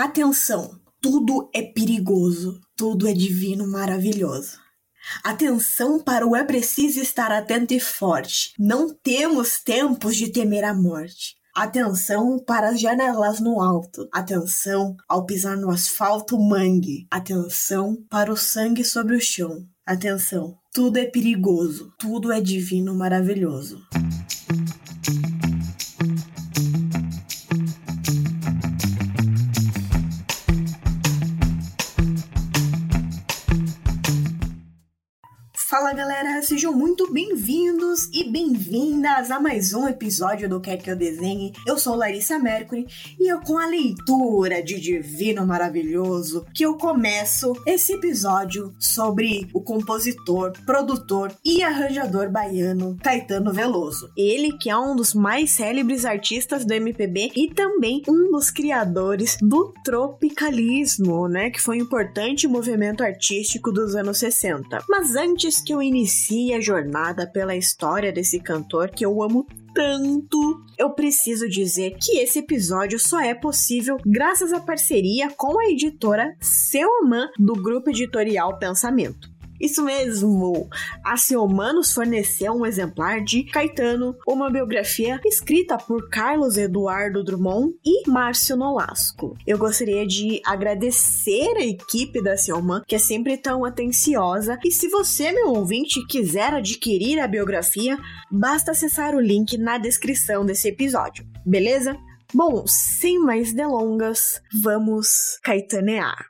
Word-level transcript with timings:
Atenção, 0.00 0.80
tudo 0.98 1.50
é 1.54 1.60
perigoso, 1.60 2.58
tudo 2.74 3.06
é 3.06 3.12
divino, 3.12 3.70
maravilhoso. 3.70 4.56
Atenção 5.22 6.02
para 6.02 6.26
o 6.26 6.34
é 6.34 6.42
preciso 6.42 7.00
estar 7.00 7.30
atento 7.30 7.74
e 7.74 7.78
forte. 7.78 8.54
Não 8.58 8.94
temos 8.94 9.60
tempos 9.60 10.16
de 10.16 10.32
temer 10.32 10.64
a 10.64 10.72
morte. 10.72 11.34
Atenção 11.54 12.42
para 12.42 12.70
as 12.70 12.80
janelas 12.80 13.40
no 13.40 13.60
alto. 13.60 14.08
Atenção 14.10 14.96
ao 15.06 15.26
pisar 15.26 15.58
no 15.58 15.70
asfalto 15.70 16.40
mangue. 16.40 17.06
Atenção 17.10 18.02
para 18.08 18.32
o 18.32 18.38
sangue 18.38 18.82
sobre 18.82 19.14
o 19.14 19.20
chão. 19.20 19.66
Atenção, 19.84 20.56
tudo 20.72 20.96
é 20.96 21.04
perigoso, 21.04 21.92
tudo 21.98 22.32
é 22.32 22.40
divino, 22.40 22.94
maravilhoso. 22.94 23.82
Sejam 36.50 36.72
muito 36.72 37.12
bem-vindos 37.12 38.08
e 38.12 38.28
bem-vindas 38.28 39.30
a 39.30 39.38
mais 39.38 39.72
um 39.72 39.86
episódio 39.86 40.48
do 40.48 40.60
Quer 40.60 40.78
Que 40.78 40.90
Eu 40.90 40.96
Desenhe. 40.96 41.52
Eu 41.64 41.78
sou 41.78 41.94
Larissa 41.94 42.40
Mercury 42.40 42.88
e 43.20 43.32
eu 43.32 43.38
com 43.38 43.56
a 43.56 43.66
leitura 43.66 44.60
de 44.60 44.80
Divino 44.80 45.46
Maravilhoso 45.46 46.44
que 46.52 46.64
eu 46.64 46.76
começo 46.76 47.52
esse 47.64 47.92
episódio 47.92 48.74
sobre 48.80 49.46
o 49.54 49.60
compositor, 49.60 50.52
produtor 50.66 51.32
e 51.44 51.62
arranjador 51.62 52.28
baiano 52.28 52.96
Caetano 53.00 53.52
Veloso. 53.52 54.10
Ele 54.16 54.58
que 54.58 54.68
é 54.68 54.76
um 54.76 54.96
dos 54.96 55.14
mais 55.14 55.52
célebres 55.52 56.04
artistas 56.04 56.64
do 56.64 56.74
MPB 56.74 57.30
e 57.36 57.54
também 57.54 58.02
um 58.08 58.28
dos 58.32 58.50
criadores 58.50 59.38
do 59.40 59.72
tropicalismo, 59.84 61.28
né, 61.28 61.48
que 61.48 61.62
foi 61.62 61.78
um 61.78 61.82
importante 61.82 62.48
movimento 62.48 63.04
artístico 63.04 63.70
dos 63.70 63.94
anos 63.94 64.18
60. 64.18 64.82
Mas 64.88 65.14
antes 65.14 65.60
que 65.60 65.72
eu 65.72 65.80
inicie 65.80 66.39
a 66.54 66.60
jornada 66.60 67.26
pela 67.26 67.54
história 67.54 68.12
desse 68.12 68.40
cantor 68.40 68.90
que 68.90 69.04
eu 69.04 69.22
amo 69.22 69.46
tanto, 69.74 70.64
eu 70.76 70.90
preciso 70.90 71.48
dizer 71.48 71.96
que 72.00 72.18
esse 72.18 72.40
episódio 72.40 72.98
só 72.98 73.20
é 73.20 73.34
possível 73.34 73.96
graças 74.04 74.52
à 74.52 74.60
parceria 74.60 75.30
com 75.36 75.60
a 75.60 75.66
editora 75.66 76.34
Selman 76.40 77.28
do 77.38 77.52
grupo 77.52 77.90
editorial 77.90 78.58
Pensamento. 78.58 79.39
Isso 79.60 79.84
mesmo! 79.84 80.68
A 81.04 81.14
Humanos 81.38 81.92
forneceu 81.92 82.52
um 82.54 82.64
exemplar 82.64 83.22
de 83.22 83.44
Caetano, 83.44 84.16
uma 84.26 84.50
biografia 84.50 85.20
escrita 85.24 85.76
por 85.76 86.08
Carlos 86.08 86.56
Eduardo 86.56 87.22
Drummond 87.22 87.74
e 87.84 88.08
Márcio 88.08 88.56
Nolasco. 88.56 89.36
Eu 89.46 89.58
gostaria 89.58 90.06
de 90.06 90.40
agradecer 90.44 91.56
a 91.56 91.64
equipe 91.64 92.22
da 92.22 92.36
Selman, 92.36 92.82
que 92.86 92.94
é 92.94 92.98
sempre 92.98 93.36
tão 93.36 93.64
atenciosa, 93.64 94.58
e 94.64 94.70
se 94.70 94.88
você, 94.88 95.30
meu 95.32 95.48
ouvinte, 95.48 96.04
quiser 96.06 96.54
adquirir 96.54 97.20
a 97.20 97.28
biografia, 97.28 97.98
basta 98.30 98.70
acessar 98.70 99.14
o 99.14 99.20
link 99.20 99.58
na 99.58 99.76
descrição 99.76 100.44
desse 100.44 100.68
episódio, 100.68 101.26
beleza? 101.44 101.96
Bom, 102.32 102.64
sem 102.66 103.18
mais 103.18 103.52
delongas, 103.52 104.40
vamos 104.62 105.38
caetanear. 105.42 106.29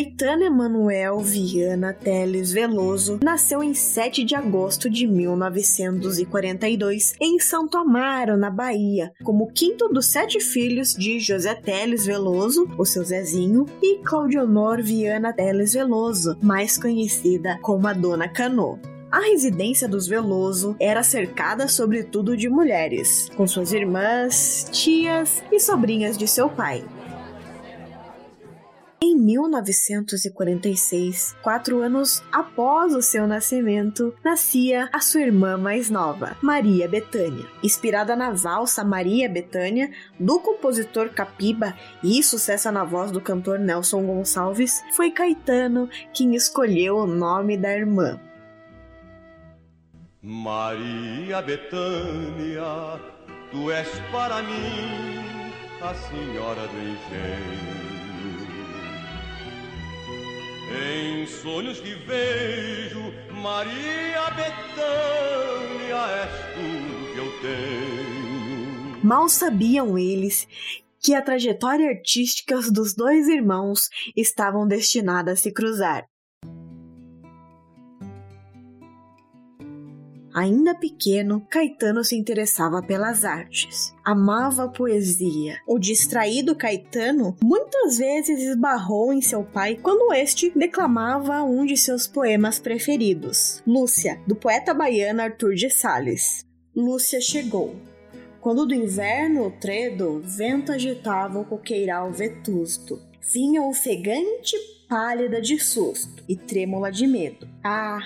Caetano 0.00 0.44
Emanuel 0.44 1.18
Viana 1.18 1.92
Teles 1.92 2.52
Veloso 2.52 3.20
nasceu 3.22 3.62
em 3.62 3.74
7 3.74 4.24
de 4.24 4.34
agosto 4.34 4.88
de 4.88 5.06
1942 5.06 7.12
em 7.20 7.38
Santo 7.38 7.76
Amaro, 7.76 8.34
na 8.34 8.48
Bahia, 8.48 9.12
como 9.22 9.52
quinto 9.52 9.90
dos 9.90 10.06
sete 10.06 10.40
filhos 10.40 10.94
de 10.94 11.20
José 11.20 11.54
Teles 11.54 12.06
Veloso, 12.06 12.66
o 12.78 12.86
seu 12.86 13.04
Zezinho, 13.04 13.66
e 13.82 13.98
Claudionor 13.98 14.82
Viana 14.82 15.34
Teles 15.34 15.74
Veloso, 15.74 16.34
mais 16.40 16.78
conhecida 16.78 17.58
como 17.60 17.86
a 17.86 17.92
Dona 17.92 18.26
Cano. 18.26 18.80
A 19.10 19.20
residência 19.20 19.86
dos 19.86 20.06
Veloso 20.06 20.74
era 20.80 21.02
cercada 21.02 21.68
sobretudo 21.68 22.38
de 22.38 22.48
mulheres, 22.48 23.28
com 23.36 23.46
suas 23.46 23.74
irmãs, 23.74 24.66
tias 24.72 25.42
e 25.52 25.60
sobrinhas 25.60 26.16
de 26.16 26.26
seu 26.26 26.48
pai. 26.48 26.82
Em 29.02 29.16
1946, 29.16 31.34
quatro 31.42 31.80
anos 31.80 32.22
após 32.30 32.94
o 32.94 33.00
seu 33.00 33.26
nascimento, 33.26 34.14
nascia 34.22 34.90
a 34.92 35.00
sua 35.00 35.22
irmã 35.22 35.56
mais 35.56 35.88
nova, 35.88 36.36
Maria 36.42 36.86
Bethânia. 36.86 37.46
Inspirada 37.62 38.14
na 38.14 38.30
valsa 38.30 38.84
Maria 38.84 39.26
Bethânia, 39.26 39.90
do 40.18 40.38
compositor 40.38 41.08
Capiba 41.08 41.74
e 42.04 42.22
sucesso 42.22 42.70
na 42.70 42.84
voz 42.84 43.10
do 43.10 43.22
cantor 43.22 43.58
Nelson 43.58 44.04
Gonçalves, 44.04 44.82
foi 44.94 45.10
Caetano 45.10 45.88
quem 46.12 46.34
escolheu 46.34 46.98
o 46.98 47.06
nome 47.06 47.56
da 47.56 47.74
irmã. 47.74 48.20
Maria 50.22 51.40
Bethânia, 51.40 53.00
tu 53.50 53.70
és 53.70 53.88
para 54.12 54.42
mim 54.42 55.54
a 55.80 55.94
senhora 55.94 56.68
do 56.68 56.76
engenho 56.76 57.99
em 60.70 61.26
sonhos 61.26 61.80
que 61.80 61.94
vejo, 61.94 63.12
Maria 63.30 64.30
Betânia, 64.30 66.06
és 66.22 66.30
tudo 66.54 67.12
que 67.12 67.18
eu 67.18 67.40
tenho. 67.40 69.04
Mal 69.04 69.28
sabiam 69.28 69.98
eles 69.98 70.46
que 71.00 71.14
a 71.14 71.22
trajetória 71.22 71.88
artística 71.88 72.60
dos 72.70 72.94
dois 72.94 73.26
irmãos 73.26 73.88
estavam 74.14 74.66
destinadas 74.66 75.38
a 75.38 75.42
se 75.42 75.52
cruzar. 75.52 76.06
Ainda 80.40 80.74
pequeno, 80.74 81.46
Caetano 81.50 82.02
se 82.02 82.16
interessava 82.16 82.82
pelas 82.82 83.26
artes. 83.26 83.94
Amava 84.02 84.64
a 84.64 84.68
poesia. 84.68 85.58
O 85.66 85.78
distraído 85.78 86.56
Caetano 86.56 87.36
muitas 87.44 87.98
vezes 87.98 88.40
esbarrou 88.40 89.12
em 89.12 89.20
seu 89.20 89.44
pai 89.44 89.76
quando 89.76 90.14
este 90.14 90.50
declamava 90.56 91.42
um 91.42 91.66
de 91.66 91.76
seus 91.76 92.06
poemas 92.06 92.58
preferidos, 92.58 93.62
Lúcia, 93.66 94.18
do 94.26 94.34
poeta 94.34 94.72
baiano 94.72 95.20
Arthur 95.20 95.52
de 95.52 95.68
Sales. 95.68 96.46
Lúcia 96.74 97.20
chegou. 97.20 97.76
Quando 98.40 98.64
do 98.64 98.74
inverno 98.74 99.48
o 99.48 99.50
tredo, 99.50 100.22
vento 100.24 100.72
agitava 100.72 101.38
o 101.38 101.44
coqueiral 101.44 102.10
vetusto. 102.10 102.98
Vinha 103.30 103.60
ofegante 103.60 104.56
pálida 104.88 105.38
de 105.38 105.58
susto 105.58 106.24
e 106.26 106.34
trêmula 106.34 106.90
de 106.90 107.06
medo. 107.06 107.46
Ah, 107.62 108.00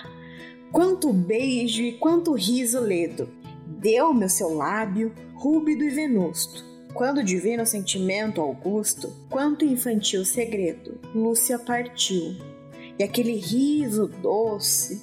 Quanto 0.74 1.12
beijo 1.12 1.84
e 1.84 1.92
quanto 1.92 2.32
riso 2.32 2.80
ledo 2.80 3.28
deu-me 3.64 4.24
o 4.24 4.28
seu 4.28 4.52
lábio, 4.52 5.14
rúbido 5.34 5.84
e 5.84 5.88
venusto. 5.88 6.64
Quando 6.92 7.22
divino 7.22 7.64
sentimento 7.64 8.40
augusto, 8.40 9.08
quanto 9.30 9.64
infantil 9.64 10.24
segredo, 10.24 10.98
Lúcia 11.14 11.60
partiu. 11.60 12.36
E 12.98 13.04
aquele 13.04 13.36
riso 13.36 14.08
doce, 14.20 15.00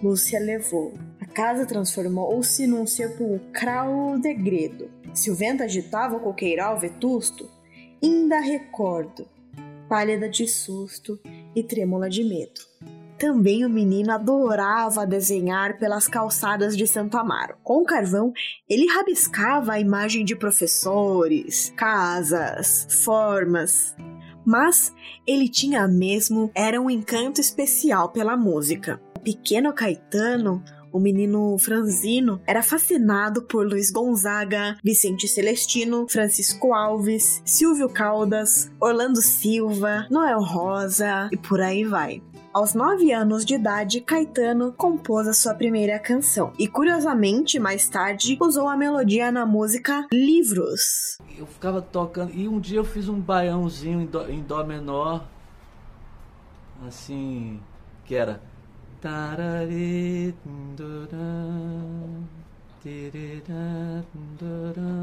Lúcia 0.00 0.38
levou. 0.38 0.94
A 1.20 1.26
casa 1.26 1.66
transformou-se 1.66 2.64
num 2.68 2.86
sepulcral 2.86 4.20
degredo. 4.20 4.88
Se 5.12 5.32
o 5.32 5.34
vento 5.34 5.64
agitava 5.64 6.14
o 6.14 6.20
coqueiral 6.20 6.78
vetusto, 6.78 7.50
ainda 8.00 8.38
recordo, 8.38 9.26
pálida 9.88 10.28
de 10.28 10.46
susto 10.46 11.18
e 11.56 11.62
trêmula 11.64 12.08
de 12.08 12.22
medo. 12.22 12.60
Também 13.18 13.64
o 13.64 13.68
menino 13.68 14.12
adorava 14.12 15.04
desenhar 15.04 15.76
pelas 15.78 16.06
calçadas 16.06 16.76
de 16.76 16.86
Santo 16.86 17.16
Amaro. 17.18 17.56
Com 17.64 17.84
carvão, 17.84 18.32
ele 18.68 18.86
rabiscava 18.86 19.72
a 19.72 19.80
imagem 19.80 20.24
de 20.24 20.36
professores, 20.36 21.72
casas, 21.76 22.86
formas. 23.04 23.96
Mas 24.46 24.94
ele 25.26 25.48
tinha 25.48 25.88
mesmo 25.88 26.50
era 26.54 26.80
um 26.80 26.88
encanto 26.88 27.40
especial 27.40 28.10
pela 28.10 28.36
música. 28.36 29.00
O 29.16 29.20
pequeno 29.20 29.72
Caetano 29.72 30.62
o 30.92 30.98
menino 30.98 31.56
franzino 31.58 32.40
era 32.46 32.62
fascinado 32.62 33.42
por 33.42 33.66
Luiz 33.66 33.90
Gonzaga, 33.90 34.78
Vicente 34.82 35.28
Celestino, 35.28 36.06
Francisco 36.08 36.72
Alves, 36.72 37.42
Silvio 37.44 37.88
Caldas, 37.88 38.70
Orlando 38.80 39.20
Silva, 39.20 40.06
Noel 40.10 40.40
Rosa 40.40 41.28
e 41.30 41.36
por 41.36 41.60
aí 41.60 41.84
vai. 41.84 42.22
Aos 42.52 42.72
nove 42.72 43.12
anos 43.12 43.44
de 43.44 43.54
idade, 43.54 44.00
Caetano 44.00 44.72
compôs 44.72 45.28
a 45.28 45.34
sua 45.34 45.54
primeira 45.54 45.98
canção 45.98 46.52
e, 46.58 46.66
curiosamente, 46.66 47.58
mais 47.58 47.88
tarde, 47.88 48.38
usou 48.40 48.68
a 48.68 48.76
melodia 48.76 49.30
na 49.30 49.44
música 49.44 50.06
Livros. 50.10 51.18
Eu 51.36 51.46
ficava 51.46 51.82
tocando 51.82 52.32
e 52.34 52.48
um 52.48 52.58
dia 52.58 52.78
eu 52.78 52.84
fiz 52.84 53.08
um 53.08 53.20
baiãozinho 53.20 54.00
em 54.00 54.06
dó, 54.06 54.26
em 54.26 54.42
dó 54.42 54.64
menor, 54.64 55.24
assim, 56.86 57.60
que 58.06 58.14
era 58.14 58.40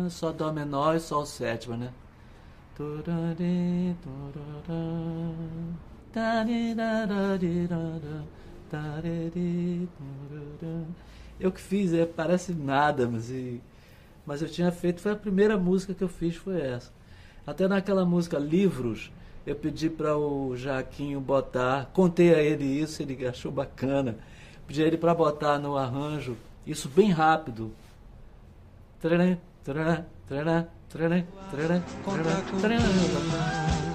só 0.09 0.31
Dó 0.31 0.51
menor 0.51 0.95
e 0.95 0.99
Sol 0.99 1.25
sétima, 1.25 1.77
né? 1.77 1.93
Eu 11.39 11.51
que 11.51 11.59
fiz, 11.59 11.93
é, 11.93 12.05
parece 12.05 12.53
nada, 12.53 13.07
mas, 13.07 13.31
mas 14.25 14.41
eu 14.41 14.47
tinha 14.47 14.71
feito, 14.71 15.01
foi 15.01 15.11
a 15.11 15.15
primeira 15.15 15.57
música 15.57 15.93
que 15.93 16.03
eu 16.03 16.07
fiz, 16.07 16.35
foi 16.35 16.61
essa. 16.61 16.91
Até 17.45 17.67
naquela 17.67 18.05
música 18.05 18.39
Livros, 18.39 19.11
eu 19.45 19.55
pedi 19.55 19.89
para 19.89 20.17
o 20.17 20.55
Jaquinho 20.55 21.19
botar, 21.19 21.91
contei 21.93 22.33
a 22.33 22.41
ele 22.41 22.63
isso, 22.63 23.03
ele 23.03 23.27
achou 23.27 23.51
bacana. 23.51 24.17
Pedi 24.65 24.81
a 24.83 24.87
ele 24.87 24.97
para 24.97 25.13
botar 25.13 25.59
no 25.59 25.77
arranjo, 25.77 26.35
isso 26.65 26.89
bem 26.89 27.11
rápido. 27.11 27.71
Trará, 28.99 29.37
trará, 29.63 30.05
trará, 30.27 30.67
trará, 30.89 31.23
trará, 31.51 31.81
trará. 32.61 33.94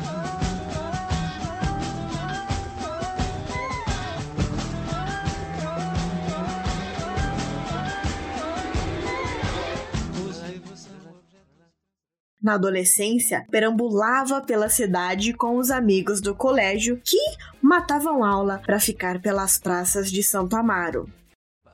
Na 12.42 12.54
adolescência, 12.54 13.46
perambulava 13.50 14.40
pela 14.40 14.70
cidade 14.70 15.34
com 15.34 15.58
os 15.58 15.70
amigos 15.70 16.22
do 16.22 16.34
colégio 16.34 16.98
que 17.04 17.18
matavam 17.60 18.24
aula 18.24 18.62
para 18.64 18.80
ficar 18.80 19.20
pelas 19.20 19.58
praças 19.58 20.10
de 20.10 20.22
Santo 20.22 20.56
Amaro. 20.56 21.06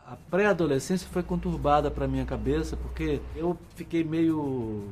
A 0.04 0.16
pré-adolescência 0.28 1.08
foi 1.12 1.22
conturbada 1.22 1.88
para 1.88 2.08
minha 2.08 2.24
cabeça 2.24 2.76
porque 2.76 3.20
eu 3.36 3.56
fiquei 3.76 4.02
meio 4.02 4.88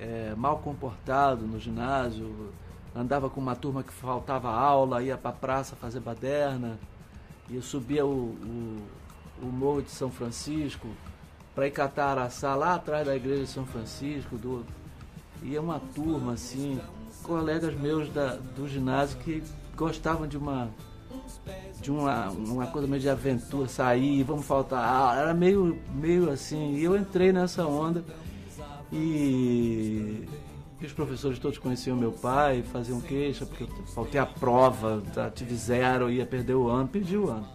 é, 0.00 0.32
mal 0.36 0.58
comportado 0.58 1.44
no 1.44 1.58
ginásio, 1.58 2.52
andava 2.94 3.28
com 3.28 3.40
uma 3.40 3.56
turma 3.56 3.82
que 3.82 3.92
faltava 3.92 4.48
aula, 4.48 5.02
ia 5.02 5.18
para 5.18 5.30
a 5.30 5.34
praça 5.34 5.74
fazer 5.74 5.98
baderna, 5.98 6.78
e 7.50 7.60
subia 7.60 8.06
o, 8.06 8.10
o, 8.10 8.82
o 9.42 9.46
Morro 9.46 9.82
de 9.82 9.90
São 9.90 10.10
Francisco 10.10 10.88
para 11.52 11.66
ir 11.66 11.72
catar 11.72 12.12
araçá 12.12 12.54
lá 12.54 12.74
atrás 12.74 13.06
da 13.06 13.14
igreja 13.14 13.42
de 13.42 13.48
São 13.48 13.66
Francisco, 13.66 14.36
do, 14.36 14.64
e 15.42 15.54
é 15.56 15.60
uma 15.60 15.80
turma, 15.94 16.32
assim, 16.32 16.80
colegas 17.22 17.74
meus 17.74 18.08
da, 18.10 18.36
do 18.56 18.68
ginásio 18.68 19.18
que 19.18 19.42
gostavam 19.76 20.26
de 20.26 20.36
uma 20.36 20.68
de 21.80 21.90
uma, 21.90 22.30
uma 22.30 22.66
coisa 22.66 22.88
meio 22.88 23.00
de 23.00 23.08
aventura, 23.08 23.68
sair, 23.68 24.22
vamos 24.22 24.46
faltar 24.46 25.18
Era 25.18 25.34
meio, 25.34 25.78
meio 25.94 26.30
assim. 26.30 26.74
E 26.74 26.84
eu 26.84 26.96
entrei 26.96 27.32
nessa 27.32 27.66
onda 27.66 28.04
e, 28.90 30.26
e 30.80 30.86
os 30.86 30.92
professores 30.92 31.38
todos 31.38 31.58
conheciam 31.58 31.96
meu 31.96 32.12
pai, 32.12 32.62
faziam 32.62 33.00
queixa, 33.00 33.44
porque 33.44 33.64
eu 33.64 33.68
faltei 33.86 34.20
a 34.20 34.26
prova, 34.26 35.02
tive 35.34 35.54
zero, 35.54 36.10
ia 36.10 36.24
perder 36.24 36.54
o 36.54 36.68
ano, 36.68 36.88
perdi 36.88 37.16
o 37.16 37.28
ano. 37.28 37.48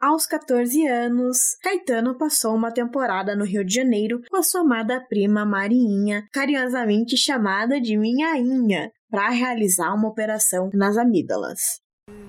Aos 0.00 0.26
14 0.26 0.86
anos, 0.86 1.56
Caetano 1.60 2.16
passou 2.16 2.54
uma 2.54 2.70
temporada 2.70 3.34
no 3.34 3.44
Rio 3.44 3.64
de 3.64 3.74
Janeiro 3.74 4.20
com 4.30 4.36
a 4.36 4.44
sua 4.44 4.60
amada 4.60 5.00
prima 5.00 5.44
Marinha, 5.44 6.24
carinhosamente 6.32 7.16
chamada 7.16 7.80
de 7.80 7.96
Minhainha, 7.96 8.92
para 9.10 9.28
realizar 9.30 9.92
uma 9.92 10.06
operação 10.06 10.70
nas 10.72 10.96
amígdalas. 10.96 11.80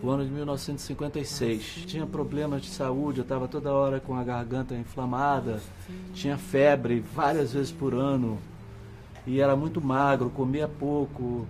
O 0.01 0.09
ano 0.09 0.25
de 0.25 0.31
1956. 0.31 1.85
Tinha 1.85 2.07
problemas 2.07 2.63
de 2.63 2.69
saúde, 2.69 3.19
eu 3.19 3.23
estava 3.23 3.47
toda 3.47 3.71
hora 3.71 3.99
com 3.99 4.15
a 4.15 4.23
garganta 4.23 4.73
inflamada, 4.73 5.61
tinha 6.11 6.39
febre 6.39 7.01
várias 7.13 7.53
vezes 7.53 7.71
por 7.71 7.93
ano 7.93 8.39
e 9.27 9.39
era 9.39 9.55
muito 9.55 9.79
magro, 9.79 10.31
comia 10.31 10.67
pouco, 10.67 11.47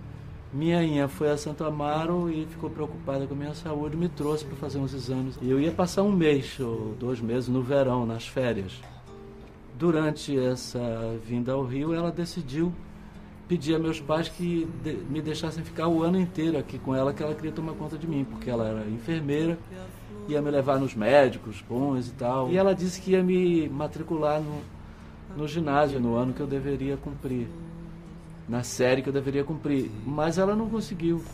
minha 0.52 0.82
Inha 0.82 1.06
foi 1.06 1.30
a 1.30 1.36
Santo 1.36 1.62
Amaro 1.64 2.28
e 2.28 2.44
ficou 2.46 2.68
preocupada 2.68 3.26
com 3.26 3.34
a 3.34 3.36
minha 3.36 3.54
saúde, 3.54 3.96
me 3.96 4.08
trouxe 4.08 4.44
para 4.44 4.56
fazer 4.56 4.78
uns 4.78 4.92
exames. 4.92 5.38
E 5.40 5.48
eu 5.48 5.60
ia 5.60 5.70
passar 5.70 6.02
um 6.02 6.10
mês 6.10 6.58
ou 6.58 6.94
dois 6.98 7.20
meses 7.20 7.48
no 7.48 7.62
verão, 7.62 8.04
nas 8.04 8.26
férias. 8.26 8.80
Durante 9.78 10.36
essa 10.36 11.16
vinda 11.24 11.52
ao 11.52 11.64
Rio, 11.64 11.94
ela 11.94 12.10
decidiu 12.10 12.72
pedir 13.46 13.74
a 13.74 13.78
meus 13.78 14.00
pais 14.00 14.28
que 14.28 14.68
me 15.08 15.22
deixassem 15.22 15.64
ficar 15.64 15.88
o 15.88 16.02
ano 16.02 16.18
inteiro 16.18 16.58
aqui 16.58 16.78
com 16.78 16.94
ela, 16.94 17.12
que 17.12 17.22
ela 17.22 17.34
queria 17.34 17.52
tomar 17.52 17.72
conta 17.74 17.96
de 17.96 18.06
mim, 18.06 18.24
porque 18.24 18.50
ela 18.50 18.66
era 18.66 18.88
enfermeira, 18.88 19.58
ia 20.28 20.42
me 20.42 20.50
levar 20.50 20.78
nos 20.78 20.94
médicos 20.94 21.64
bons 21.68 22.08
e 22.08 22.12
tal. 22.12 22.50
E 22.50 22.56
ela 22.56 22.74
disse 22.74 23.00
que 23.00 23.12
ia 23.12 23.22
me 23.22 23.68
matricular 23.68 24.40
no, 24.40 24.60
no 25.36 25.48
ginásio 25.48 26.00
no 26.00 26.16
ano 26.16 26.32
que 26.32 26.40
eu 26.40 26.46
deveria 26.46 26.96
cumprir 26.96 27.48
na 28.50 28.64
série 28.64 29.00
que 29.00 29.08
eu 29.08 29.12
deveria 29.12 29.44
cumprir. 29.44 29.88
Mas 30.04 30.36
ela 30.36 30.56
não 30.56 30.68
conseguiu. 30.68 31.24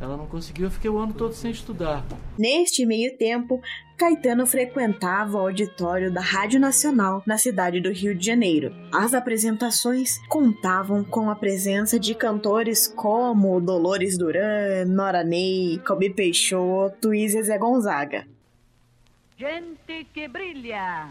Ela 0.00 0.16
não 0.16 0.26
conseguiu, 0.26 0.66
eu 0.66 0.70
fiquei 0.70 0.90
o 0.90 0.98
ano 0.98 1.14
todo 1.14 1.32
sem 1.32 1.50
estudar. 1.50 2.04
Neste 2.38 2.84
meio 2.84 3.16
tempo, 3.16 3.62
Caetano 3.96 4.46
frequentava 4.46 5.38
o 5.38 5.40
auditório 5.40 6.12
da 6.12 6.20
Rádio 6.20 6.60
Nacional 6.60 7.22
na 7.26 7.38
cidade 7.38 7.80
do 7.80 7.90
Rio 7.90 8.14
de 8.14 8.24
Janeiro. 8.24 8.74
As 8.92 9.14
apresentações 9.14 10.18
contavam 10.28 11.02
com 11.02 11.30
a 11.30 11.34
presença 11.34 11.98
de 11.98 12.14
cantores 12.14 12.86
como 12.86 13.58
Dolores 13.58 14.18
Duran, 14.18 14.84
Nora 14.86 15.24
Ney, 15.24 15.80
Calbi 15.82 16.10
Peixoto 16.10 17.14
e 17.14 17.26
Zezé 17.26 17.56
Gonzaga. 17.56 18.26
Gente 19.38 20.06
que 20.12 20.28
brilha! 20.28 21.08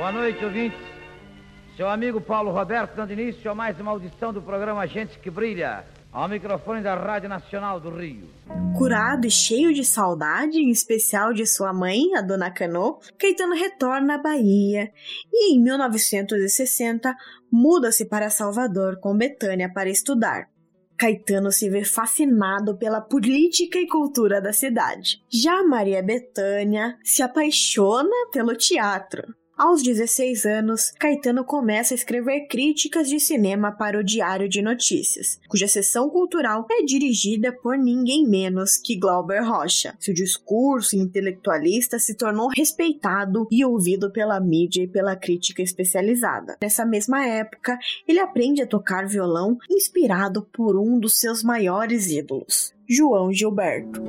Boa 0.00 0.12
noite, 0.12 0.42
ouvintes. 0.42 0.80
Seu 1.76 1.86
amigo 1.86 2.22
Paulo 2.22 2.50
Roberto 2.50 2.96
dando 2.96 3.12
início 3.12 3.50
a 3.50 3.54
mais 3.54 3.78
uma 3.78 3.90
audição 3.90 4.32
do 4.32 4.40
programa 4.40 4.86
Gente 4.86 5.18
que 5.18 5.30
Brilha, 5.30 5.84
ao 6.10 6.26
microfone 6.26 6.82
da 6.82 6.94
Rádio 6.94 7.28
Nacional 7.28 7.78
do 7.78 7.90
Rio. 7.90 8.26
Curado 8.78 9.26
e 9.26 9.30
cheio 9.30 9.74
de 9.74 9.84
saudade, 9.84 10.56
em 10.56 10.70
especial 10.70 11.34
de 11.34 11.46
sua 11.46 11.74
mãe, 11.74 12.14
a 12.16 12.22
Dona 12.22 12.50
Cano, 12.50 12.98
Caetano 13.18 13.54
retorna 13.54 14.14
à 14.14 14.18
Bahia 14.22 14.90
e, 15.30 15.54
em 15.54 15.62
1960, 15.62 17.14
muda-se 17.52 18.06
para 18.06 18.30
Salvador 18.30 18.98
com 19.00 19.14
Betânia 19.14 19.70
para 19.70 19.90
estudar. 19.90 20.48
Caetano 20.96 21.52
se 21.52 21.68
vê 21.68 21.84
fascinado 21.84 22.78
pela 22.78 23.02
política 23.02 23.78
e 23.78 23.86
cultura 23.86 24.40
da 24.40 24.54
cidade. 24.54 25.22
Já 25.30 25.62
Maria 25.62 26.02
Betânia 26.02 26.96
se 27.04 27.22
apaixona 27.22 28.30
pelo 28.32 28.56
teatro. 28.56 29.38
Aos 29.60 29.82
16 29.82 30.46
anos, 30.46 30.90
Caetano 30.98 31.44
começa 31.44 31.92
a 31.92 31.94
escrever 31.94 32.46
críticas 32.46 33.10
de 33.10 33.20
cinema 33.20 33.70
para 33.70 33.98
o 33.98 34.02
Diário 34.02 34.48
de 34.48 34.62
Notícias, 34.62 35.38
cuja 35.46 35.68
seção 35.68 36.08
cultural 36.08 36.66
é 36.70 36.82
dirigida 36.82 37.52
por 37.52 37.76
ninguém 37.76 38.26
menos 38.26 38.78
que 38.78 38.96
Glauber 38.96 39.44
Rocha. 39.44 39.94
Seu 40.00 40.14
discurso 40.14 40.96
intelectualista 40.96 41.98
se 41.98 42.14
tornou 42.14 42.48
respeitado 42.56 43.46
e 43.50 43.62
ouvido 43.62 44.10
pela 44.10 44.40
mídia 44.40 44.84
e 44.84 44.88
pela 44.88 45.14
crítica 45.14 45.60
especializada. 45.60 46.56
Nessa 46.62 46.86
mesma 46.86 47.26
época, 47.26 47.78
ele 48.08 48.18
aprende 48.18 48.62
a 48.62 48.66
tocar 48.66 49.06
violão 49.06 49.58
inspirado 49.68 50.40
por 50.54 50.74
um 50.74 50.98
dos 50.98 51.20
seus 51.20 51.42
maiores 51.42 52.10
ídolos, 52.10 52.72
João 52.88 53.30
Gilberto. 53.30 54.00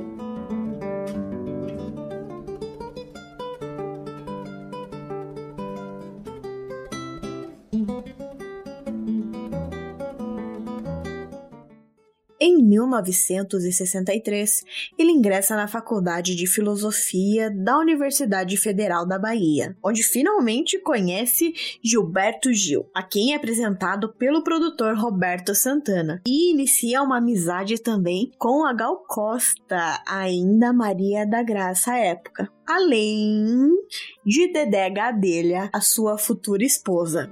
Em 12.44 12.60
1963, 12.60 14.64
ele 14.98 15.12
ingressa 15.12 15.54
na 15.54 15.68
Faculdade 15.68 16.34
de 16.34 16.44
Filosofia 16.44 17.48
da 17.48 17.78
Universidade 17.78 18.56
Federal 18.56 19.06
da 19.06 19.16
Bahia, 19.16 19.76
onde 19.80 20.02
finalmente 20.02 20.76
conhece 20.80 21.54
Gilberto 21.80 22.52
Gil, 22.52 22.90
a 22.92 23.00
quem 23.00 23.32
é 23.32 23.36
apresentado 23.36 24.12
pelo 24.14 24.42
produtor 24.42 24.96
Roberto 24.96 25.54
Santana, 25.54 26.20
e 26.26 26.50
inicia 26.50 27.00
uma 27.00 27.18
amizade 27.18 27.80
também 27.80 28.32
com 28.36 28.66
a 28.66 28.72
Gal 28.72 29.04
Costa, 29.06 30.02
ainda 30.04 30.72
Maria 30.72 31.24
da 31.24 31.44
Graça 31.44 31.92
à 31.92 31.98
época, 31.98 32.50
além 32.66 33.70
de 34.26 34.52
Dedé 34.52 34.90
Gadelha, 34.90 35.70
a 35.72 35.80
sua 35.80 36.18
futura 36.18 36.64
esposa. 36.64 37.30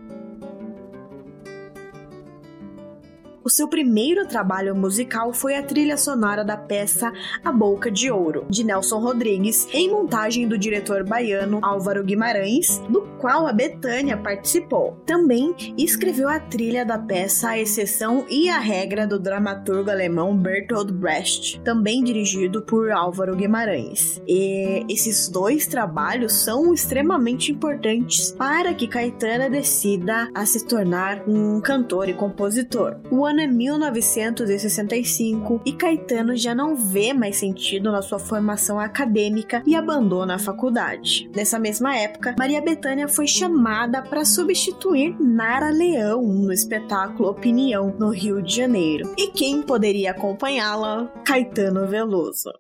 O 3.43 3.49
seu 3.49 3.67
primeiro 3.67 4.27
trabalho 4.27 4.77
musical 4.77 5.33
foi 5.33 5.57
a 5.57 5.63
trilha 5.63 5.97
sonora 5.97 6.45
da 6.45 6.59
peça 6.59 7.11
A 7.43 7.51
Boca 7.51 7.91
de 7.91 8.11
Ouro, 8.11 8.45
de 8.51 8.63
Nelson 8.63 8.99
Rodrigues, 8.99 9.67
em 9.73 9.89
montagem 9.89 10.47
do 10.47 10.59
diretor 10.59 11.05
baiano 11.05 11.59
Álvaro 11.63 12.05
Guimarães, 12.05 12.79
do 12.91 13.01
qual 13.19 13.47
a 13.47 13.53
Betânia 13.53 14.15
participou. 14.15 15.03
Também 15.07 15.55
escreveu 15.79 16.29
a 16.29 16.39
trilha 16.39 16.85
da 16.85 16.99
peça 16.99 17.51
A 17.51 17.59
Exceção 17.59 18.27
e 18.29 18.51
a 18.51 18.59
Regra 18.59 19.07
do 19.07 19.19
dramaturgo 19.19 19.91
alemão 19.91 20.37
Bertolt 20.37 20.91
Brecht, 20.91 21.61
também 21.63 22.05
dirigido 22.05 22.61
por 22.61 22.91
Álvaro 22.91 23.35
Guimarães. 23.35 24.21
E 24.29 24.85
esses 24.87 25.29
dois 25.31 25.67
trabalhos 25.67 26.35
são 26.35 26.75
extremamente 26.75 27.53
importantes 27.53 28.33
para 28.33 28.75
que 28.75 28.87
Caetano 28.87 29.49
decida 29.49 30.31
a 30.35 30.45
se 30.45 30.67
tornar 30.67 31.23
um 31.27 31.59
cantor 31.61 32.11
e 32.11 32.15
compositor. 32.15 32.97
O 33.11 33.30
ano 33.31 33.41
é 33.41 33.47
1965 33.47 35.63
e 35.65 35.73
Caetano 35.73 36.37
já 36.37 36.55
não 36.55 36.75
vê 36.75 37.15
mais 37.15 37.37
sentido 37.37 37.93
na 37.93 38.03
sua 38.03 38.19
formação 38.19 38.81
acadêmica 38.81 39.63
e 39.65 39.77
abandona 39.77 40.35
a 40.35 40.39
faculdade. 40.39 41.31
Nessa 41.35 41.59
mesma 41.59 41.97
época, 41.97 42.35
Maria 42.39 42.61
Bethânia 42.61 43.07
foi 43.07 43.27
chamada 43.27 44.03
para 44.03 44.25
substituir 44.25 45.17
Nara 45.21 45.71
Leão 45.71 46.23
no 46.23 46.53
espetáculo 46.53 47.31
Opinião, 47.31 47.95
no 47.99 48.11
Rio 48.11 48.43
de 48.43 48.57
Janeiro. 48.57 49.15
E 49.17 49.29
quem 49.29 49.63
poderia 49.63 50.11
acompanhá-la? 50.11 51.07
Caetano 51.25 51.87
Veloso. 51.87 52.51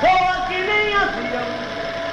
Voa 0.00 0.46
que 0.48 0.64
nem 0.64 0.94
avião, 0.94 1.46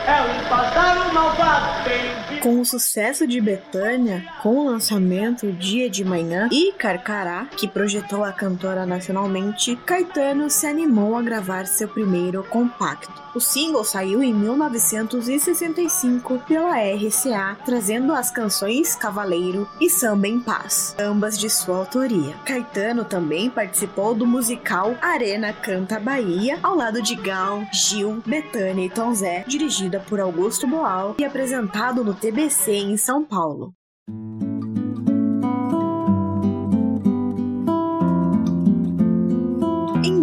é 0.08 0.22
um 0.24 0.50
pássaro 0.50 1.14
malvado, 1.14 1.84
bem 1.86 2.27
com 2.42 2.60
o 2.60 2.66
sucesso 2.66 3.26
de 3.26 3.42
Betânia, 3.42 4.24
com 4.42 4.58
o 4.58 4.66
lançamento 4.66 5.52
Dia 5.52 5.90
de 5.90 6.04
Manhã 6.04 6.50
e 6.52 6.72
Carcará, 6.74 7.46
que 7.46 7.68
projetou 7.68 8.24
a 8.24 8.32
cantora 8.32 8.86
nacionalmente, 8.86 9.76
Caetano 9.86 10.50
se 10.50 10.68
animou 10.68 11.16
a 11.16 11.22
gravar 11.22 11.66
seu 11.66 11.88
primeiro 11.88 12.44
compacto. 12.44 13.28
O 13.38 13.40
single 13.40 13.84
saiu 13.84 14.24
em 14.24 14.34
1965 14.34 16.40
pela 16.48 16.76
RCA, 16.76 17.56
trazendo 17.64 18.12
as 18.14 18.32
canções 18.32 18.96
Cavaleiro 18.96 19.70
e 19.80 19.92
Samba 19.92 20.28
em 20.28 20.40
Paz, 20.40 20.96
ambas 20.98 21.38
de 21.38 21.48
sua 21.48 21.78
autoria. 21.78 22.36
Caetano 22.46 23.06
também 23.06 23.48
participou 23.50 24.16
do 24.16 24.26
musical 24.26 24.96
Arena 25.02 25.54
Canta 25.54 26.00
Bahia, 26.00 26.58
ao 26.64 26.76
lado 26.76 27.00
de 27.00 27.16
Gal, 27.16 27.62
Gil, 27.72 28.24
Betânia 28.26 28.86
e 28.86 28.90
Tom 28.90 29.14
Zé, 29.14 29.46
dirigida 29.48 30.00
por 30.00 30.20
Augusto 30.20 30.66
Boal 30.66 31.16
e 31.20 31.26
apresentado 31.26 32.04
no 32.04 32.16
TBC 32.28 32.74
em 32.74 32.98
São 32.98 33.24
Paulo. 33.24 33.74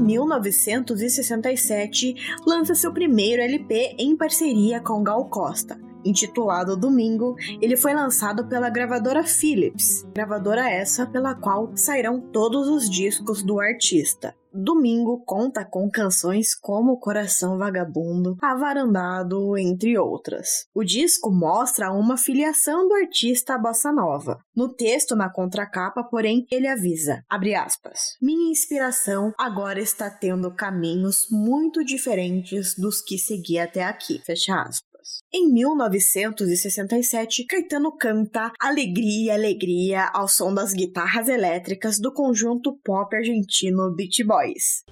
1967, 0.05 2.15
lança 2.47 2.75
seu 2.75 2.93
primeiro 2.93 3.41
LP 3.41 3.97
em 3.99 4.15
parceria 4.15 4.81
com 4.81 5.03
Gal 5.03 5.25
Costa. 5.31 5.81
Intitulado 6.05 6.77
Domingo, 6.77 7.37
ele 7.63 7.75
foi 7.75 7.95
lançado 7.95 8.47
pela 8.49 8.69
gravadora 8.69 9.25
Philips, 9.25 10.07
gravadora 10.15 10.69
essa 10.69 11.07
pela 11.07 11.35
qual 11.35 11.75
sairão 11.75 12.21
todos 12.21 12.69
os 12.69 12.91
discos 12.91 13.43
do 13.43 13.59
artista. 13.59 14.35
Domingo 14.57 15.25
conta 15.27 15.65
com 15.65 15.91
canções 15.91 16.55
como 16.55 17.01
Coração 17.01 17.59
Vagabundo, 17.59 18.37
Avarandado, 18.41 19.59
entre 19.59 19.99
outras. 19.99 20.69
O 20.73 20.85
disco 20.85 21.29
mostra 21.33 21.91
uma 21.91 22.17
filiação 22.17 22.87
do 22.87 22.95
artista 22.95 23.55
à 23.55 23.59
bossa 23.59 23.91
nova. 23.91 24.39
No 24.55 24.69
texto, 24.69 25.17
na 25.17 25.29
contracapa, 25.29 26.05
porém, 26.05 26.47
ele 26.53 26.69
avisa, 26.69 27.25
aspas, 27.29 28.17
Minha 28.23 28.53
inspiração 28.53 29.33
agora 29.37 29.81
está 29.81 30.09
tendo 30.09 30.55
caminhos 30.55 31.27
muito 31.33 31.85
diferentes 31.85 32.77
dos 32.79 33.01
que 33.01 33.19
segui 33.19 33.59
até 33.59 33.83
aqui, 33.83 34.21
fecha 34.25 34.55
aspas. 34.55 34.94
Em 35.33 35.53
1967, 35.53 37.45
Caetano 37.47 37.97
canta 37.97 38.53
Alegria, 38.61 39.35
Alegria 39.35 40.11
ao 40.15 40.27
som 40.29 40.55
das 40.55 40.73
guitarras 40.73 41.29
elétricas 41.29 41.99
do 41.99 42.13
conjunto 42.13 42.79
pop 42.85 43.15
argentino 43.15 43.95
Beach 43.95 44.25
Boys. 44.25 44.85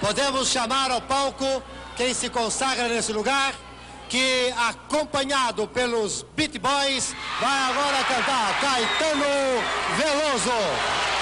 Podemos 0.00 0.48
chamar 0.48 0.90
ao 0.90 1.00
palco 1.00 1.44
quem 1.96 2.12
se 2.12 2.28
consagra 2.28 2.88
nesse 2.88 3.12
lugar, 3.12 3.54
que 4.08 4.50
acompanhado 4.68 5.66
pelos 5.68 6.24
Beat 6.36 6.58
Boys 6.58 7.14
vai 7.40 7.58
agora 7.70 8.04
cantar 8.04 8.60
Caetano 8.60 9.24
Veloso. 9.96 11.15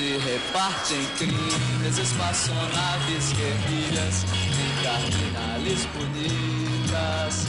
Se 0.00 0.16
reparte 0.18 0.94
em 0.94 1.04
crimes, 1.16 1.98
espaçonaves, 1.98 3.32
guerrilhas, 3.32 4.24
em 4.54 4.72
cardinales 4.84 5.86
bonitas. 5.86 7.46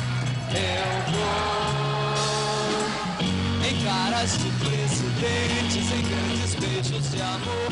Eu 0.49 0.87
vou. 1.11 1.61
Em 3.63 3.75
caras 3.85 4.31
de 4.39 4.49
presidentes, 4.65 5.91
em 5.91 6.01
grandes 6.01 6.55
beijos 6.55 7.11
de 7.11 7.21
amor, 7.21 7.71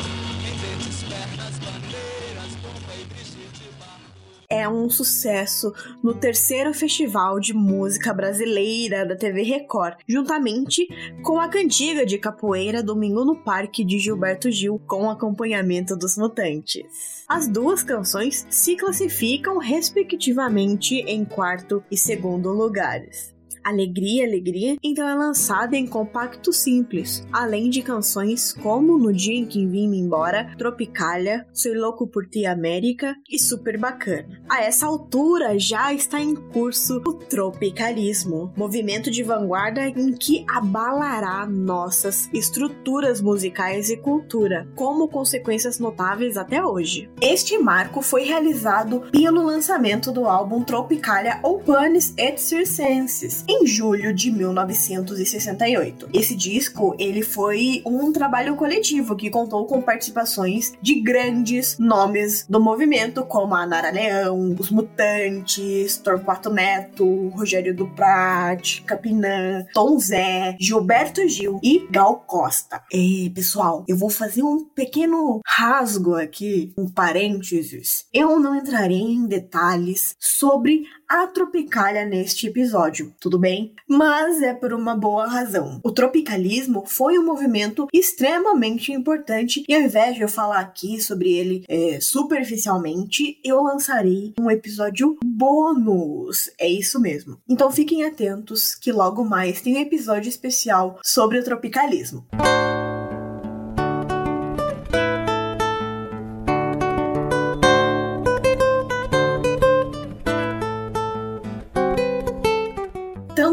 é 4.60 4.68
um 4.68 4.90
sucesso 4.90 5.72
no 6.02 6.14
terceiro 6.14 6.74
Festival 6.74 7.40
de 7.40 7.54
Música 7.54 8.12
Brasileira 8.12 9.06
da 9.06 9.16
TV 9.16 9.42
Record, 9.42 9.96
juntamente 10.06 10.86
com 11.22 11.40
a 11.40 11.48
cantiga 11.48 12.04
de 12.04 12.18
capoeira 12.18 12.82
Domingo 12.82 13.24
no 13.24 13.36
Parque 13.36 13.84
de 13.84 13.98
Gilberto 13.98 14.50
Gil, 14.50 14.78
com 14.86 15.08
acompanhamento 15.08 15.96
dos 15.96 16.16
Mutantes. 16.16 17.24
As 17.26 17.48
duas 17.48 17.82
canções 17.82 18.46
se 18.50 18.76
classificam 18.76 19.58
respectivamente 19.58 20.96
em 21.06 21.24
quarto 21.24 21.82
e 21.90 21.96
segundo 21.96 22.50
lugares. 22.50 23.39
Alegria, 23.64 24.26
Alegria, 24.26 24.76
então 24.82 25.08
é 25.08 25.14
lançada 25.14 25.76
em 25.76 25.86
compacto 25.86 26.52
simples, 26.52 27.26
além 27.32 27.70
de 27.70 27.82
canções 27.82 28.52
como 28.52 28.98
No 28.98 29.12
Dia 29.12 29.34
em 29.34 29.46
que 29.46 29.66
Vim 29.66 29.94
Embora, 29.94 30.54
Tropicália, 30.56 31.46
Sou 31.52 31.74
Louco 31.74 32.06
por 32.06 32.26
Ti 32.26 32.46
América 32.46 33.14
e 33.28 33.38
Super 33.38 33.78
Bacana. 33.78 34.42
A 34.48 34.62
essa 34.62 34.86
altura 34.86 35.58
já 35.58 35.92
está 35.92 36.20
em 36.20 36.34
curso 36.34 37.02
o 37.06 37.14
tropicalismo, 37.14 38.52
movimento 38.56 39.10
de 39.10 39.22
vanguarda 39.22 39.86
em 39.88 40.12
que 40.12 40.44
abalará 40.48 41.46
nossas 41.46 42.28
estruturas 42.32 43.20
musicais 43.20 43.90
e 43.90 43.96
cultura, 43.96 44.68
como 44.74 45.08
consequências 45.08 45.78
notáveis 45.78 46.36
até 46.36 46.64
hoje. 46.64 47.10
Este 47.20 47.58
marco 47.58 48.02
foi 48.02 48.24
realizado 48.24 49.02
pelo 49.12 49.44
lançamento 49.44 50.12
do 50.12 50.24
álbum 50.26 50.62
Tropicália 50.62 51.38
ou 51.42 51.60
Panis 51.60 52.14
et 52.16 52.38
Circenses, 52.38 53.44
em 53.50 53.66
julho 53.66 54.14
de 54.14 54.30
1968. 54.30 56.10
Esse 56.14 56.36
disco, 56.36 56.94
ele 57.00 57.20
foi 57.20 57.82
um 57.84 58.12
trabalho 58.12 58.54
coletivo 58.54 59.16
que 59.16 59.28
contou 59.28 59.66
com 59.66 59.82
participações 59.82 60.72
de 60.80 61.00
grandes 61.00 61.76
nomes 61.76 62.46
do 62.48 62.60
movimento, 62.60 63.24
como 63.24 63.56
a 63.56 63.66
Nara 63.66 63.90
Leão, 63.90 64.54
os 64.56 64.70
Mutantes, 64.70 65.96
Torquato 65.98 66.50
Neto, 66.50 67.28
Rogério 67.30 67.74
Duprat, 67.74 68.82
Capinã, 68.82 69.66
Tom 69.74 69.98
Zé, 69.98 70.56
Gilberto 70.60 71.26
Gil 71.28 71.58
e 71.60 71.88
Gal 71.90 72.24
Costa. 72.26 72.80
E, 72.92 73.30
pessoal, 73.30 73.84
eu 73.88 73.96
vou 73.96 74.10
fazer 74.10 74.44
um 74.44 74.64
pequeno 74.64 75.40
rasgo 75.44 76.14
aqui, 76.14 76.72
um 76.78 76.88
parênteses. 76.88 78.06
Eu 78.12 78.38
não 78.38 78.54
entrarei 78.54 79.00
em 79.00 79.26
detalhes 79.26 80.14
sobre 80.20 80.84
a 81.10 81.26
Tropicália 81.26 82.04
neste 82.06 82.46
episódio, 82.46 83.12
tudo 83.18 83.36
bem? 83.36 83.74
Mas 83.88 84.40
é 84.40 84.54
por 84.54 84.72
uma 84.72 84.94
boa 84.94 85.26
razão. 85.26 85.80
O 85.82 85.90
tropicalismo 85.90 86.84
foi 86.86 87.18
um 87.18 87.26
movimento 87.26 87.88
extremamente 87.92 88.92
importante 88.92 89.64
e 89.68 89.74
ao 89.74 89.80
invés 89.80 90.14
de 90.14 90.20
eu 90.20 90.28
falar 90.28 90.60
aqui 90.60 91.00
sobre 91.00 91.32
ele 91.32 91.64
é, 91.68 91.98
superficialmente, 92.00 93.40
eu 93.44 93.60
lançarei 93.60 94.32
um 94.38 94.48
episódio 94.48 95.18
bônus. 95.24 96.48
É 96.56 96.68
isso 96.68 97.00
mesmo. 97.00 97.38
Então 97.48 97.72
fiquem 97.72 98.04
atentos 98.04 98.76
que 98.76 98.92
logo 98.92 99.24
mais 99.24 99.60
tem 99.60 99.76
um 99.78 99.80
episódio 99.80 100.28
especial 100.28 101.00
sobre 101.02 101.40
o 101.40 101.44
tropicalismo. 101.44 102.24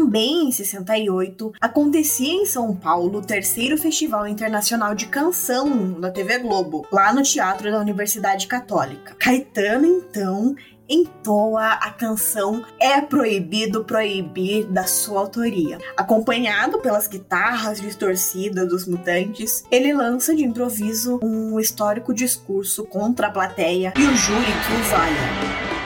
Também 0.08 0.48
em 0.48 0.50
68, 0.50 1.52
acontecia 1.60 2.32
em 2.32 2.46
São 2.46 2.74
Paulo 2.74 3.18
o 3.18 3.22
terceiro 3.22 3.76
Festival 3.76 4.26
Internacional 4.26 4.94
de 4.94 5.04
Canção 5.04 6.00
da 6.00 6.10
TV 6.10 6.38
Globo, 6.38 6.86
lá 6.90 7.12
no 7.12 7.22
Teatro 7.22 7.70
da 7.70 7.78
Universidade 7.78 8.46
Católica. 8.46 9.14
Caetano, 9.18 9.84
então, 9.84 10.56
entoa 10.88 11.72
a 11.72 11.90
canção 11.90 12.64
É 12.80 13.02
Proibido 13.02 13.84
Proibir 13.84 14.64
da 14.72 14.84
sua 14.84 15.20
autoria. 15.20 15.76
Acompanhado 15.94 16.78
pelas 16.78 17.06
guitarras 17.06 17.78
distorcidas 17.78 18.66
dos 18.66 18.88
mutantes, 18.88 19.62
ele 19.70 19.92
lança 19.92 20.34
de 20.34 20.42
improviso 20.42 21.20
um 21.22 21.60
histórico 21.60 22.14
discurso 22.14 22.86
contra 22.86 23.26
a 23.26 23.30
plateia 23.30 23.92
e 23.94 24.02
o 24.06 24.16
júri 24.16 24.46
que 24.46 24.72
o 24.72 24.90
valha. 24.90 25.77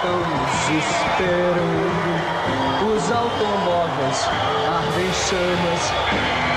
Estão 0.00 0.18
esperando. 0.78 1.76
Os 2.96 3.12
automóveis 3.12 4.28
ardem 4.66 5.06
em 5.06 5.12
chamas. 5.12 5.92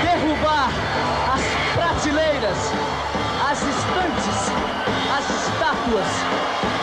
Derrubar 0.02 0.70
as 1.34 1.42
prateleiras, 1.74 2.72
as 3.50 3.60
estantes, 3.62 4.38
as 5.14 5.26
estátuas, 5.28 6.10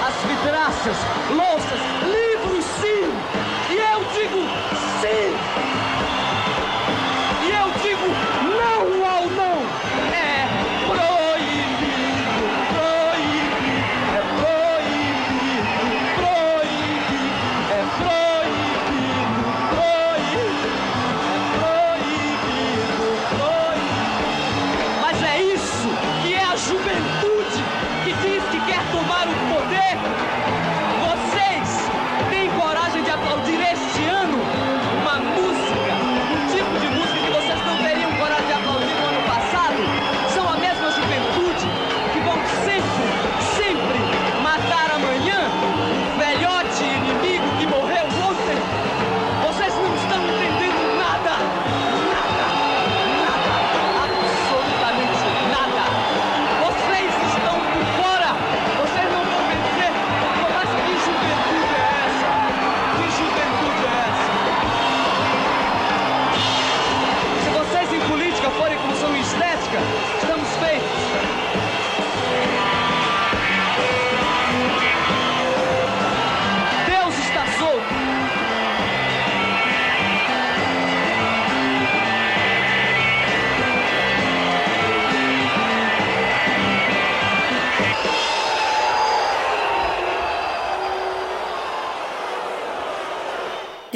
as 0.06 0.16
vidraças, 0.30 0.98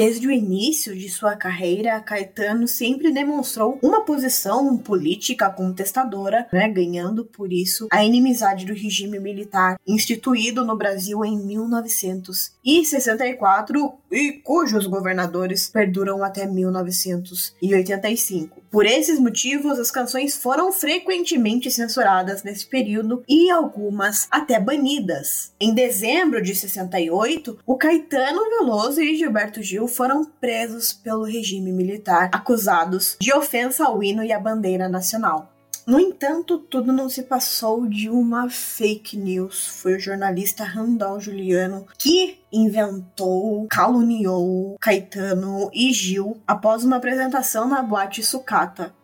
Desde 0.06 0.28
o 0.28 0.32
início 0.32 0.96
de 0.96 1.10
sua 1.10 1.36
carreira, 1.36 2.00
Caetano 2.00 2.68
sempre 2.68 3.12
demonstrou 3.12 3.80
uma 3.82 4.02
posição 4.02 4.78
política 4.78 5.50
contestadora, 5.50 6.48
né, 6.54 6.70
ganhando 6.70 7.26
por 7.26 7.52
isso 7.52 7.88
a 7.91 8.06
inimizade 8.06 8.68
do 8.68 8.74
regime 8.74 9.20
militar 9.20 9.80
instituído 9.88 10.63
no 10.63 10.78
Brasil 10.78 11.26
em 11.26 11.44
1964 11.44 13.94
e 14.15 14.32
cujos 14.32 14.88
governadores 14.88 15.69
perduram 15.69 16.23
até 16.23 16.47
1985. 16.47 18.63
Por 18.71 18.86
esses 18.86 19.19
motivos, 19.19 19.78
as 19.78 19.91
canções 19.91 20.38
foram 20.38 20.71
frequentemente 20.71 21.69
censuradas 21.69 22.41
nesse 22.41 22.65
período 22.65 23.21
e 23.28 23.51
algumas 23.51 24.25
até 24.32 24.58
banidas. 24.58 25.51
Em 25.60 25.73
dezembro 25.73 26.41
de 26.41 26.56
68, 26.56 27.60
o 27.65 27.75
Caetano 27.75 28.49
Veloso 28.49 29.01
e 29.01 29.17
Gilberto 29.17 29.62
Gil 29.62 29.86
foram 29.88 30.23
presos 30.23 30.93
pelo 30.93 31.25
regime 31.25 31.73
militar, 31.73 32.30
acusados 32.32 33.17
de 33.19 33.34
ofensa 33.34 33.84
ao 33.86 34.01
hino 34.01 34.23
e 34.23 34.32
à 34.32 34.39
bandeira 34.39 34.88
nacional. 34.88 35.55
No 35.86 36.00
entanto, 36.00 36.58
tudo 36.58 36.91
não 36.91 37.08
se 37.08 37.21
passou 37.21 37.86
de 37.86 38.10
uma 38.10 38.50
fake 38.50 39.15
news. 39.15 39.67
Foi 39.67 39.95
o 39.95 40.00
jornalista 40.00 40.63
Randall 40.63 41.19
Juliano 41.19 41.86
que 41.95 42.39
inventou, 42.52 43.67
caluniou 43.69 44.78
Caetano 44.82 45.69
e 45.71 45.93
Gil 45.93 46.41
após 46.48 46.84
uma 46.84 46.95
apresentação 46.95 47.69
na 47.69 47.84
boate 47.84 48.24
Sucata. 48.24 48.95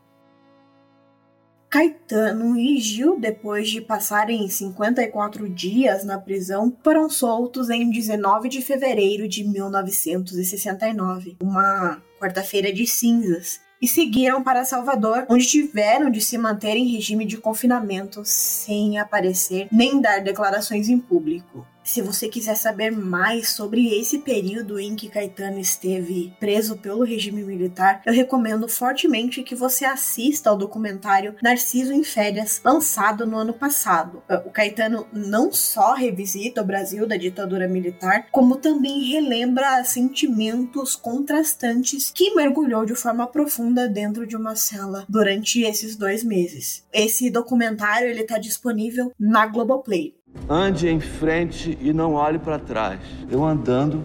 Caetano 1.70 2.58
e 2.58 2.80
Gil, 2.80 3.20
depois 3.20 3.70
de 3.70 3.80
passarem 3.80 4.50
54 4.50 5.48
dias 5.48 6.04
na 6.04 6.20
prisão, 6.20 6.76
foram 6.84 7.08
soltos 7.10 7.70
em 7.70 7.92
19 7.92 8.50
de 8.50 8.62
fevereiro 8.62 9.28
de 9.28 9.44
1969, 9.48 11.38
uma 11.42 12.02
quarta-feira 12.20 12.74
de 12.74 12.86
cinzas, 12.86 13.62
e 13.82 13.88
seguiram 13.88 14.44
para 14.44 14.64
Salvador, 14.64 15.26
onde 15.28 15.48
tiveram 15.48 16.10
de 16.10 16.22
se 16.22 16.38
manter 16.38 16.78
em 16.78 16.88
regime 16.88 17.26
de 17.26 17.38
confinamento 17.38 18.22
sem 18.24 19.00
aparecer 19.00 19.68
nem 19.72 20.00
dar 20.00 20.22
declarações 20.22 20.88
em 20.88 21.00
público. 21.00 21.66
Se 21.92 22.02
você 22.02 22.30
quiser 22.30 22.56
saber 22.56 22.90
mais 22.90 23.50
sobre 23.50 24.00
esse 24.00 24.20
período 24.20 24.80
em 24.80 24.96
que 24.96 25.10
Caetano 25.10 25.60
esteve 25.60 26.34
preso 26.40 26.78
pelo 26.78 27.04
regime 27.04 27.44
militar, 27.44 28.02
eu 28.06 28.14
recomendo 28.14 28.66
fortemente 28.70 29.44
que 29.44 29.54
você 29.54 29.84
assista 29.84 30.50
ao 30.50 30.58
documentário 30.58 31.36
Narciso 31.44 31.92
em 31.92 32.02
Férias, 32.02 32.62
lançado 32.64 33.28
no 33.28 33.36
ano 33.36 33.52
passado. 33.52 34.24
O 34.46 34.50
Caetano 34.50 35.06
não 35.12 35.52
só 35.52 35.94
revisita 35.94 36.62
o 36.62 36.66
Brasil 36.66 37.06
da 37.06 37.18
ditadura 37.18 37.68
militar, 37.68 38.28
como 38.32 38.56
também 38.56 39.12
relembra 39.12 39.84
sentimentos 39.84 40.96
contrastantes 40.96 42.10
que 42.10 42.34
mergulhou 42.34 42.86
de 42.86 42.96
forma 42.96 43.28
profunda 43.28 43.90
dentro 43.90 44.26
de 44.26 44.38
uma 44.38 44.56
cela 44.56 45.06
durante 45.10 45.62
esses 45.64 45.98
dois 45.98 46.24
meses. 46.24 46.86
Esse 46.94 47.30
documentário 47.30 48.08
ele 48.08 48.22
está 48.22 48.38
disponível 48.38 49.12
na 49.20 49.46
Globoplay. 49.46 50.16
Ande 50.50 50.88
em 50.90 51.00
frente 51.00 51.78
e 51.82 51.94
não 51.94 52.14
olhe 52.14 52.40
para 52.40 52.60
trás. 52.60 53.00
Eu 53.30 53.44
andando 53.44 54.04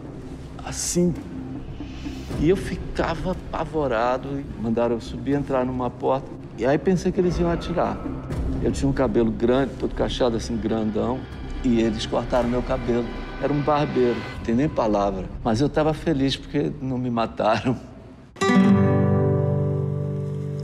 assim. 0.65 1.15
E 2.41 2.49
eu 2.49 2.57
ficava 2.57 3.33
apavorado. 3.33 4.29
Mandaram 4.61 4.97
eu 4.97 5.01
subir, 5.01 5.35
entrar 5.35 5.65
numa 5.65 5.91
porta. 5.91 6.31
E 6.59 6.65
aí 6.65 6.79
pensei 6.79 7.13
que 7.13 7.21
eles 7.21 7.39
iam 7.39 7.51
atirar. 7.51 7.99
Eu 8.63 8.73
tinha 8.73 8.89
um 8.89 8.93
cabelo 8.93 9.31
grande, 9.31 9.73
todo 9.79 9.95
cachado 9.95 10.37
assim, 10.37 10.57
grandão. 10.57 11.19
E 11.65 11.81
eles 11.81 12.07
cortaram 12.07 12.49
meu 12.49 12.63
cabelo. 12.63 13.07
Era 13.43 13.53
um 13.53 13.61
barbeiro, 13.61 14.17
não 14.37 14.45
tem 14.45 14.55
nem 14.55 14.69
palavra. 14.69 15.25
Mas 15.45 15.61
eu 15.61 15.67
estava 15.67 15.93
feliz 15.93 16.37
porque 16.37 16.71
não 16.81 16.97
me 16.97 17.11
mataram. 17.11 17.77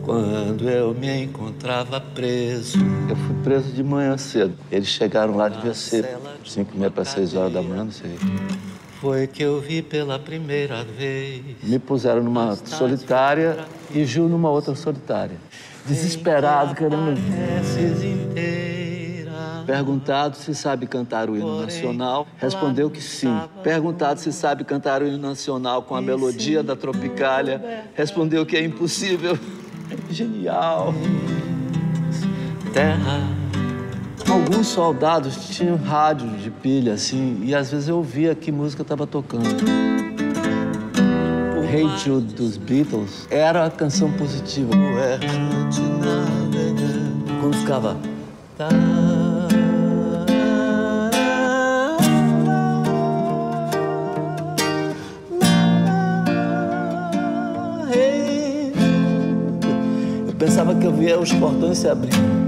Quando 0.05 0.69
eu 0.69 0.93
me 0.93 1.25
encontrava 1.25 2.01
preso. 2.01 2.79
Eu 3.09 3.17
fui 3.17 3.37
preso 3.43 3.73
de 3.73 3.83
manhã 3.83 4.19
cedo. 4.19 4.55
Eles 4.71 4.88
chegaram 4.88 5.37
lá, 5.37 5.49
devia 5.49 5.75
ser 5.75 6.19
5 6.45 6.73
e 6.75 6.79
meia 6.79 6.91
para 6.91 7.05
6 7.05 7.35
horas 7.35 7.53
da 7.53 7.62
manhã, 7.62 7.85
não 7.85 7.93
sei. 7.93 8.19
Foi 9.01 9.27
que 9.27 9.43
eu 9.43 9.61
vi 9.61 9.83
pela 9.83 10.19
primeira 10.19 10.85
vez. 10.85 11.43
Me 11.62 11.79
puseram 11.79 12.23
numa 12.23 12.57
solitária 12.57 13.65
e 13.95 14.05
Gil 14.05 14.29
numa 14.29 14.51
outra 14.51 14.75
solitária. 14.75 15.37
Desesperado, 15.87 16.75
querendo. 16.75 17.15
Perguntado 19.67 20.37
se 20.37 20.55
sabe 20.55 20.87
cantar 20.87 21.31
o 21.31 21.37
hino 21.37 21.61
nacional, 21.61 22.27
respondeu 22.37 22.91
que 22.91 23.01
sim. 23.01 23.41
Perguntado 23.62 24.21
se 24.21 24.33
sabe 24.33 24.65
cantar 24.65 25.03
o 25.03 25.07
hino 25.07 25.19
nacional 25.19 25.83
com 25.83 25.95
a 25.95 26.03
melodia 26.03 26.62
da 26.62 26.75
Tropicália, 26.75 27.88
respondeu 27.95 28.45
que 28.45 28.57
é 28.57 28.65
impossível. 28.65 29.38
Genial. 30.12 30.92
Terra. 32.75 33.20
Alguns 34.29 34.66
soldados 34.66 35.48
tinham 35.48 35.77
rádio 35.77 36.29
de 36.37 36.51
pilha, 36.51 36.94
assim, 36.94 37.40
e 37.42 37.55
às 37.55 37.70
vezes 37.70 37.88
eu 37.88 37.96
ouvia 37.96 38.35
que 38.35 38.53
música 38.53 38.83
estava 38.83 39.07
tocando. 39.07 39.46
O 41.59 41.64
Hey 41.64 41.88
Jude 41.98 42.35
dos 42.35 42.59
Beatles 42.59 43.27
era 43.31 43.64
a 43.64 43.70
canção 43.70 44.12
positiva. 44.12 44.72
Quando 47.40 47.57
ficava. 47.57 47.96
Pensava 60.44 60.74
que 60.74 60.85
eu 60.85 60.92
via 60.92 61.20
os 61.20 61.33
portões 61.33 61.78
se 61.78 61.88
abrindo. 61.88 62.41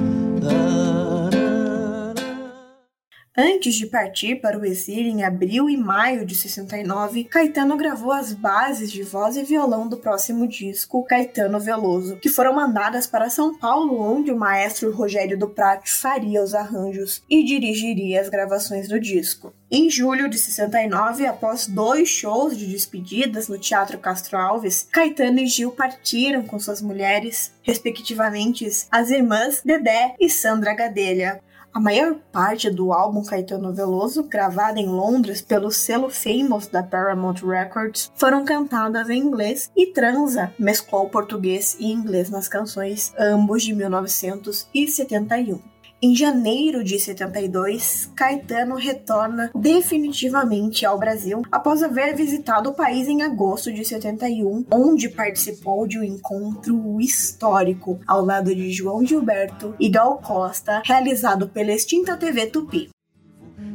Antes 3.37 3.75
de 3.75 3.87
partir 3.87 4.37
para 4.37 4.57
o 4.57 4.64
exílio 4.64 5.11
em 5.11 5.25
abril 5.25 5.68
e 5.68 5.77
maio 5.77 6.25
de 6.25 6.37
69, 6.37 7.25
Caetano 7.25 7.77
gravou 7.77 8.12
as 8.12 8.33
bases 8.33 8.92
de 8.92 9.03
voz 9.03 9.37
e 9.37 9.42
violão 9.42 9.88
do 9.88 9.97
próximo 9.97 10.47
disco, 10.47 11.03
Caetano 11.03 11.59
Veloso, 11.59 12.14
que 12.18 12.29
foram 12.29 12.55
mandadas 12.55 13.09
para 13.09 13.29
São 13.29 13.59
Paulo, 13.59 14.01
onde 14.01 14.31
o 14.31 14.37
maestro 14.37 14.92
Rogério 14.92 15.37
do 15.37 15.49
Prate 15.49 15.90
faria 15.90 16.44
os 16.44 16.55
arranjos 16.55 17.25
e 17.29 17.42
dirigiria 17.42 18.20
as 18.20 18.29
gravações 18.29 18.87
do 18.87 19.01
disco. 19.01 19.53
Em 19.68 19.90
julho 19.90 20.29
de 20.29 20.38
69, 20.38 21.27
após 21.27 21.66
dois 21.66 22.09
shows 22.09 22.57
de 22.57 22.66
despedidas 22.68 23.49
no 23.49 23.59
Teatro 23.59 23.99
Castro 23.99 24.38
Alves, 24.38 24.87
Caetano 24.92 25.40
e 25.40 25.49
Gil 25.49 25.73
partiram 25.73 26.44
com 26.44 26.61
suas 26.61 26.81
mulheres, 26.81 27.53
respectivamente 27.62 28.64
as 28.92 29.11
irmãs 29.11 29.61
Dedé 29.64 30.14
e 30.20 30.31
Sandra 30.31 30.73
Gadelha, 30.73 31.42
a 31.74 31.80
maior 31.80 32.14
parte 32.30 32.70
do 32.70 32.92
álbum 32.92 33.24
Caetano 33.24 33.74
Veloso, 33.74 34.22
gravado 34.22 34.78
em 34.78 34.87
Londres 34.87 35.42
pelo 35.42 35.72
selo 35.72 36.08
Famous 36.08 36.68
da 36.68 36.84
Paramount 36.84 37.44
Records, 37.44 38.12
foram 38.14 38.44
cantadas 38.44 39.10
em 39.10 39.18
inglês 39.18 39.72
e 39.76 39.87
Transa 39.87 40.54
mesclou 40.56 41.08
português 41.08 41.76
e 41.80 41.90
inglês 41.90 42.30
nas 42.30 42.46
canções, 42.46 43.12
ambos 43.18 43.64
de 43.64 43.74
1971. 43.74 45.73
Em 46.05 46.14
janeiro 46.14 46.85
de 46.85 46.99
72, 46.99 48.11
Caetano 48.14 48.75
retorna 48.75 49.51
definitivamente 49.55 50.85
ao 50.85 50.99
Brasil 50.99 51.40
após 51.51 51.83
haver 51.83 52.14
visitado 52.14 52.69
o 52.69 52.75
país 52.75 53.09
em 53.09 53.23
agosto 53.23 53.73
de 53.73 53.83
71, 53.83 54.67
onde 54.71 55.09
participou 55.09 55.87
de 55.87 55.99
um 55.99 56.05
encontro 56.05 57.01
histórico 57.01 57.99
ao 58.07 58.23
lado 58.23 58.55
de 58.55 58.71
João 58.71 59.03
Gilberto 59.03 59.75
e 59.81 59.88
Gal 59.88 60.19
Costa, 60.19 60.83
realizado 60.85 61.49
pela 61.49 61.73
extinta 61.73 62.19
TV 62.19 62.49
Tupi. 62.49 62.90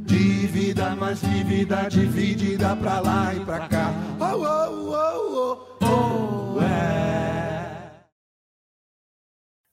Dívida 0.06 0.96
mais 0.96 1.20
dívida 1.22 1.88
dividida 1.90 2.76
pra 2.76 3.00
lá 3.00 3.34
e 3.34 3.40
pra 3.40 3.68
cá. 3.68 3.92
Oh, 4.20 4.36
oh, 4.36 5.58
oh, 5.82 6.39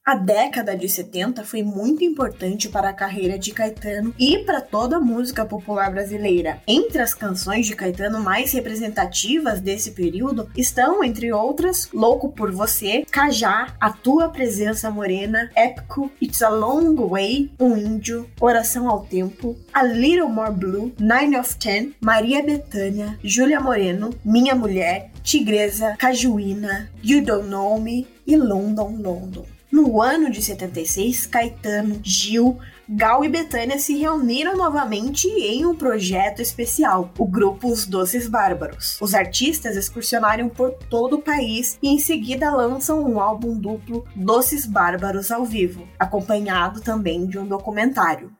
A 0.08 0.14
década 0.14 0.76
de 0.76 0.88
70 0.88 1.42
foi 1.42 1.64
muito 1.64 2.04
importante 2.04 2.68
para 2.68 2.90
a 2.90 2.92
carreira 2.92 3.36
de 3.36 3.50
Caetano 3.50 4.14
e 4.16 4.38
para 4.38 4.60
toda 4.60 4.98
a 4.98 5.00
música 5.00 5.44
popular 5.44 5.90
brasileira. 5.90 6.62
Entre 6.64 7.02
as 7.02 7.12
canções 7.12 7.66
de 7.66 7.74
Caetano 7.74 8.20
mais 8.20 8.52
representativas 8.52 9.60
desse 9.60 9.90
período 9.90 10.48
estão, 10.56 11.02
entre 11.02 11.32
outras, 11.32 11.88
Louco 11.92 12.28
por 12.28 12.52
Você, 12.52 13.04
Cajá, 13.10 13.74
A 13.80 13.90
Tua 13.90 14.28
Presença 14.28 14.92
Morena, 14.92 15.50
Épico, 15.56 16.08
It's 16.22 16.40
a 16.40 16.50
Long 16.50 16.94
Way, 16.94 17.50
Um 17.58 17.76
Índio, 17.76 18.30
Oração 18.40 18.88
ao 18.88 19.04
Tempo, 19.04 19.56
A 19.72 19.82
Little 19.82 20.28
More 20.28 20.52
Blue, 20.52 20.94
Nine 21.00 21.36
of 21.36 21.56
Ten, 21.56 21.96
Maria 22.00 22.44
Bethânia, 22.44 23.18
Júlia 23.24 23.58
Moreno, 23.58 24.10
Minha 24.24 24.54
Mulher, 24.54 25.10
Tigresa, 25.24 25.96
Cajuína, 25.98 26.92
You 27.02 27.24
Don't 27.24 27.48
Know 27.48 27.80
Me 27.80 28.06
e 28.24 28.36
London, 28.36 28.98
London. 29.02 29.55
No 29.76 30.00
ano 30.00 30.30
de 30.30 30.40
76, 30.40 31.26
Caetano, 31.26 32.00
Gil, 32.02 32.58
Gal 32.88 33.22
e 33.26 33.28
Betânia 33.28 33.78
se 33.78 33.94
reuniram 33.94 34.56
novamente 34.56 35.28
em 35.28 35.66
um 35.66 35.76
projeto 35.76 36.40
especial, 36.40 37.12
o 37.18 37.26
grupo 37.26 37.68
Os 37.68 37.84
Doces 37.84 38.26
Bárbaros. 38.26 38.98
Os 39.02 39.12
artistas 39.12 39.76
excursionaram 39.76 40.48
por 40.48 40.72
todo 40.72 41.16
o 41.16 41.22
país 41.22 41.78
e 41.82 41.88
em 41.88 41.98
seguida 41.98 42.50
lançam 42.50 43.04
um 43.04 43.20
álbum 43.20 43.54
duplo 43.54 44.08
Doces 44.16 44.64
Bárbaros 44.64 45.30
ao 45.30 45.44
vivo, 45.44 45.86
acompanhado 45.98 46.80
também 46.80 47.26
de 47.26 47.38
um 47.38 47.46
documentário. 47.46 48.34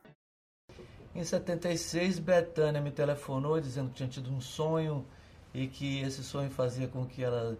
Em 1.13 1.23
76, 1.23 2.17
Betânia 2.17 2.81
me 2.81 2.89
telefonou 2.89 3.61
dizendo 3.61 3.89
que 3.89 3.97
tinha 3.97 4.09
tido 4.09 4.33
um 4.33 4.41
sonho 4.41 5.05
e 5.53 5.67
que 5.67 6.01
esse 6.01 6.23
sonho 6.23 6.49
fazia 6.49 6.87
com 6.87 7.05
que 7.05 7.23
ela 7.23 7.55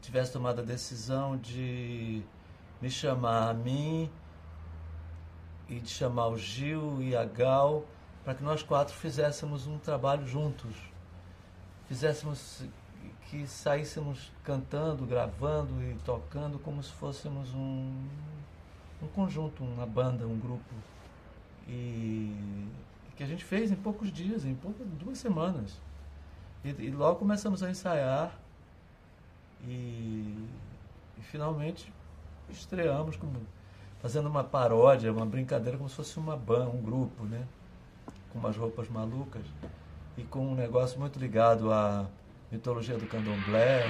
tivesse 0.00 0.32
tomado 0.32 0.60
a 0.60 0.64
decisão 0.64 1.36
de 1.36 2.24
me 2.82 2.90
chamar 2.90 3.50
a 3.50 3.54
mim 3.54 4.10
e 5.68 5.78
de 5.78 5.88
chamar 5.88 6.26
o 6.26 6.36
Gil 6.36 7.00
e 7.00 7.14
a 7.14 7.24
Gal 7.24 7.84
para 8.24 8.34
que 8.34 8.42
nós 8.42 8.60
quatro 8.62 8.92
fizéssemos 8.92 9.68
um 9.68 9.78
trabalho 9.78 10.26
juntos. 10.26 10.74
Fizéssemos 11.86 12.64
que 13.30 13.46
saíssemos 13.46 14.32
cantando, 14.42 15.06
gravando 15.06 15.80
e 15.80 15.94
tocando 16.04 16.58
como 16.58 16.82
se 16.82 16.90
fôssemos 16.92 17.54
um, 17.54 18.04
um 19.00 19.06
conjunto, 19.14 19.62
uma 19.62 19.86
banda, 19.86 20.26
um 20.26 20.38
grupo. 20.38 20.74
E 21.68 22.66
que 23.16 23.22
a 23.22 23.26
gente 23.26 23.44
fez 23.44 23.70
em 23.70 23.76
poucos 23.76 24.12
dias, 24.12 24.44
em 24.44 24.56
poucas, 24.56 24.86
duas 24.88 25.18
semanas. 25.18 25.80
E, 26.64 26.70
e 26.70 26.90
logo 26.90 27.20
começamos 27.20 27.62
a 27.62 27.70
ensaiar 27.70 28.36
e, 29.64 30.48
e 31.16 31.22
finalmente 31.22 31.92
estreamos 32.52 33.16
como, 33.16 33.40
fazendo 34.00 34.28
uma 34.28 34.44
paródia, 34.44 35.12
uma 35.12 35.26
brincadeira, 35.26 35.76
como 35.76 35.88
se 35.88 35.96
fosse 35.96 36.18
uma 36.18 36.36
banda, 36.36 36.70
um 36.70 36.80
grupo, 36.80 37.24
né? 37.24 37.46
Com 38.32 38.38
umas 38.38 38.56
roupas 38.56 38.88
malucas 38.88 39.42
e 40.16 40.22
com 40.22 40.46
um 40.46 40.54
negócio 40.54 40.98
muito 40.98 41.18
ligado 41.18 41.72
à 41.72 42.06
mitologia 42.50 42.96
do 42.96 43.06
candomblé. 43.06 43.84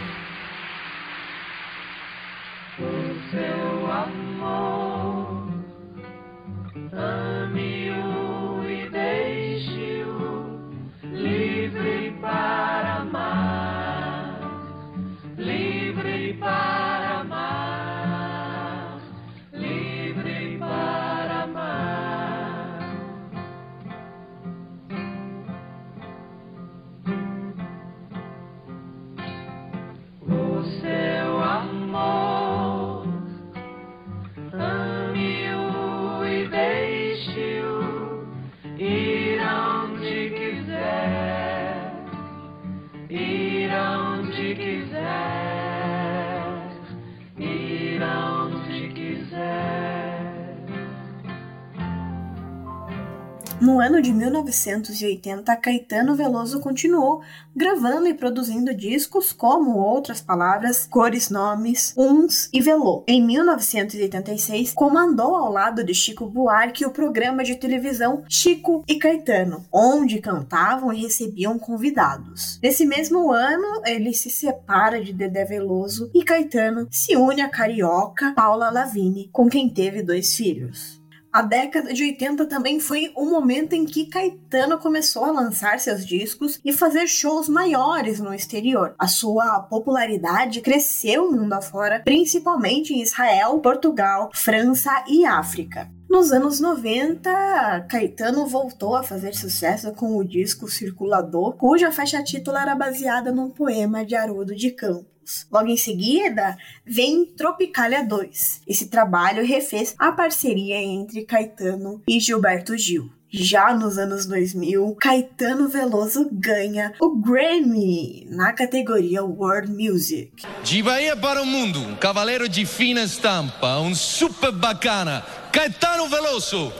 1980, 54.40 55.54
Caetano 55.56 56.14
Veloso 56.14 56.60
continuou 56.60 57.20
gravando 57.54 58.06
e 58.06 58.14
produzindo 58.14 58.74
discos 58.74 59.32
como 59.32 59.76
Outras 59.76 60.22
Palavras, 60.22 60.86
Cores 60.86 61.28
Nomes, 61.28 61.92
Uns 61.96 62.48
e 62.52 62.60
Velô. 62.60 63.04
Em 63.06 63.22
1986, 63.22 64.72
comandou 64.72 65.36
ao 65.36 65.52
lado 65.52 65.84
de 65.84 65.92
Chico 65.92 66.26
Buarque 66.26 66.86
o 66.86 66.90
programa 66.90 67.44
de 67.44 67.56
televisão 67.56 68.24
Chico 68.28 68.82
e 68.88 68.96
Caetano, 68.96 69.66
onde 69.70 70.20
cantavam 70.20 70.92
e 70.92 71.02
recebiam 71.02 71.58
convidados. 71.58 72.58
Nesse 72.62 72.86
mesmo 72.86 73.30
ano, 73.30 73.82
ele 73.84 74.14
se 74.14 74.30
separa 74.30 75.02
de 75.02 75.12
Dedé 75.12 75.44
Veloso 75.44 76.10
e 76.14 76.24
Caetano 76.24 76.88
se 76.90 77.16
une 77.16 77.42
à 77.42 77.50
carioca 77.50 78.32
Paula 78.34 78.70
Lavigne, 78.70 79.28
com 79.30 79.48
quem 79.48 79.68
teve 79.68 80.02
dois 80.02 80.34
filhos. 80.34 81.01
A 81.32 81.40
década 81.40 81.94
de 81.94 82.02
80 82.02 82.44
também 82.44 82.78
foi 82.78 83.10
o 83.16 83.24
momento 83.24 83.72
em 83.72 83.86
que 83.86 84.04
Caetano 84.04 84.76
começou 84.78 85.24
a 85.24 85.30
lançar 85.30 85.80
seus 85.80 86.04
discos 86.04 86.60
e 86.62 86.74
fazer 86.74 87.06
shows 87.06 87.48
maiores 87.48 88.20
no 88.20 88.34
exterior. 88.34 88.94
A 88.98 89.08
sua 89.08 89.60
popularidade 89.60 90.60
cresceu 90.60 91.32
mundo 91.32 91.54
afora, 91.54 92.02
principalmente 92.04 92.92
em 92.92 93.00
Israel, 93.00 93.58
Portugal, 93.60 94.30
França 94.34 95.04
e 95.08 95.24
África. 95.24 95.90
Nos 96.06 96.32
anos 96.32 96.60
90, 96.60 97.86
Caetano 97.88 98.46
voltou 98.46 98.94
a 98.94 99.02
fazer 99.02 99.34
sucesso 99.34 99.90
com 99.92 100.18
o 100.18 100.22
disco 100.22 100.68
Circulador, 100.68 101.56
cuja 101.56 101.90
faixa 101.90 102.22
título 102.22 102.58
era 102.58 102.74
baseada 102.74 103.32
num 103.32 103.48
poema 103.48 104.04
de 104.04 104.14
Haroldo 104.14 104.54
de 104.54 104.70
Campos. 104.72 105.11
Logo 105.50 105.68
em 105.68 105.76
seguida, 105.76 106.56
vem 106.84 107.24
Tropicália 107.24 108.04
2. 108.04 108.62
Esse 108.66 108.88
trabalho 108.88 109.46
refez 109.46 109.94
a 109.98 110.12
parceria 110.12 110.76
entre 110.76 111.24
Caetano 111.24 112.02
e 112.08 112.20
Gilberto 112.20 112.76
Gil. 112.76 113.10
Já 113.34 113.72
nos 113.72 113.96
anos 113.96 114.26
2000, 114.26 114.94
Caetano 115.00 115.66
Veloso 115.66 116.28
ganha 116.30 116.92
o 117.00 117.16
Grammy 117.16 118.26
na 118.28 118.52
categoria 118.52 119.24
World 119.24 119.72
Music. 119.72 120.30
De 120.62 120.82
Bahia 120.82 121.16
para 121.16 121.40
o 121.40 121.46
mundo, 121.46 121.80
um 121.80 121.96
cavaleiro 121.96 122.46
de 122.46 122.66
fina 122.66 123.02
estampa, 123.02 123.78
um 123.78 123.94
super 123.94 124.52
bacana, 124.52 125.24
Caetano 125.50 126.08
Veloso. 126.08 126.70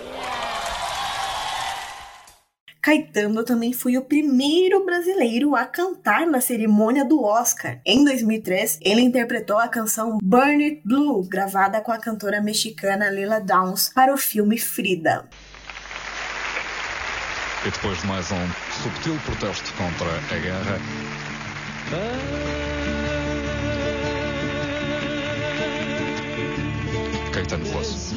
Caetano 2.83 3.45
também 3.45 3.73
foi 3.73 3.97
o 3.97 4.03
primeiro 4.03 4.85
brasileiro 4.85 5.55
a 5.55 5.65
cantar 5.65 6.27
na 6.27 6.41
cerimônia 6.41 7.05
do 7.05 7.23
Oscar. 7.23 7.81
Em 7.87 8.05
2003, 8.05 8.81
ele 8.83 9.03
interpretou 9.03 9.57
a 9.57 9.69
canção 9.69 10.19
Burn 10.21 10.65
It 10.65 10.83
Blue, 10.85 11.23
gravada 11.29 11.81
com 11.81 11.93
a 11.93 11.99
cantora 11.99 12.41
mexicana 12.41 13.09
Lila 13.09 13.41
Downs 13.41 13.89
para 13.89 14.13
o 14.13 14.17
filme 14.19 14.59
Frida. 14.59 15.29
E 17.65 17.71
depois 17.71 18.01
de 18.01 18.07
mais 18.09 18.33
um 18.33 18.49
subtil 18.83 19.17
protesto 19.27 19.73
contra 19.75 20.09
a 20.35 20.39
guerra. 20.41 20.81
Caetano 27.33 27.65
Veloso. 27.65 28.17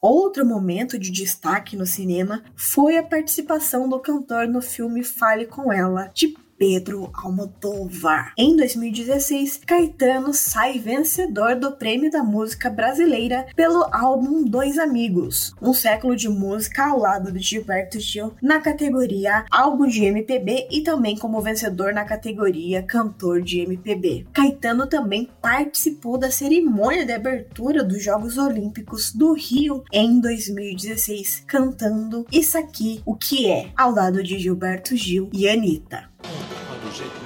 Outro 0.00 0.44
momento 0.44 0.98
de 0.98 1.10
destaque 1.10 1.76
no 1.76 1.86
cinema 1.86 2.44
foi 2.54 2.96
a 2.96 3.02
participação 3.02 3.88
do 3.88 3.98
cantor 3.98 4.46
no 4.46 4.60
filme 4.60 5.02
Fale 5.02 5.46
com 5.46 5.72
Ela, 5.72 6.10
de 6.14 6.36
Pedro 6.58 7.10
Almodóvar. 7.14 8.32
Em 8.36 8.56
2016, 8.56 9.60
Caetano 9.66 10.32
sai 10.32 10.78
vencedor 10.78 11.56
do 11.56 11.72
Prêmio 11.72 12.10
da 12.10 12.22
Música 12.22 12.70
Brasileira 12.70 13.46
pelo 13.54 13.86
álbum 13.92 14.44
Dois 14.44 14.78
Amigos, 14.78 15.54
um 15.60 15.72
século 15.72 16.16
de 16.16 16.28
música 16.28 16.86
ao 16.86 16.98
lado 16.98 17.30
de 17.32 17.40
Gilberto 17.40 18.00
Gil 18.00 18.32
na 18.40 18.60
categoria 18.60 19.44
Álbum 19.50 19.86
de 19.86 20.04
MPB 20.04 20.68
e 20.70 20.82
também 20.82 21.16
como 21.16 21.40
vencedor 21.40 21.92
na 21.92 22.04
categoria 22.04 22.82
Cantor 22.82 23.42
de 23.42 23.60
MPB. 23.60 24.26
Caetano 24.32 24.86
também 24.86 25.28
participou 25.40 26.18
da 26.18 26.30
cerimônia 26.30 27.04
de 27.04 27.12
abertura 27.12 27.84
dos 27.84 28.02
Jogos 28.02 28.38
Olímpicos 28.38 29.12
do 29.12 29.32
Rio 29.32 29.84
em 29.92 30.20
2016, 30.20 31.44
cantando 31.46 32.26
Isso 32.32 32.56
Aqui, 32.56 33.02
O 33.04 33.14
Que 33.14 33.50
É, 33.50 33.70
ao 33.76 33.90
lado 33.90 34.22
de 34.22 34.38
Gilberto 34.38 34.96
Gil 34.96 35.28
e 35.32 35.48
Anitta. 35.48 36.15
bouger. 36.86 37.25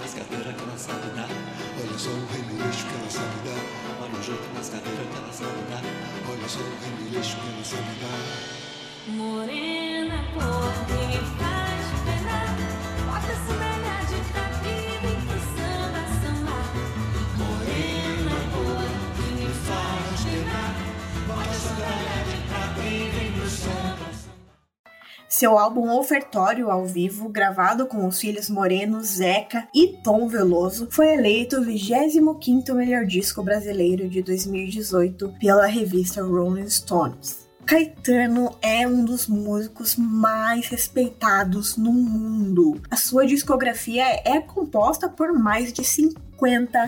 Seu 25.30 25.56
álbum 25.56 25.88
Ofertório 25.96 26.72
ao 26.72 26.84
vivo, 26.84 27.28
gravado 27.28 27.86
com 27.86 28.04
os 28.04 28.18
filhos 28.18 28.50
Moreno, 28.50 29.00
Zeca 29.00 29.68
e 29.72 29.96
Tom 30.02 30.26
Veloso, 30.26 30.88
foi 30.90 31.14
eleito 31.14 31.60
o 31.60 31.64
25º 31.64 32.74
melhor 32.74 33.06
disco 33.06 33.40
brasileiro 33.40 34.08
de 34.08 34.22
2018 34.22 35.32
pela 35.38 35.66
revista 35.66 36.20
Rolling 36.20 36.68
Stones. 36.68 37.48
Caetano 37.64 38.56
é 38.60 38.88
um 38.88 39.04
dos 39.04 39.28
músicos 39.28 39.94
mais 39.94 40.66
respeitados 40.66 41.76
no 41.76 41.92
mundo. 41.92 42.80
A 42.90 42.96
sua 42.96 43.24
discografia 43.24 44.04
é 44.24 44.40
composta 44.40 45.08
por 45.08 45.32
mais 45.32 45.72
de 45.72 45.84
50 45.84 46.29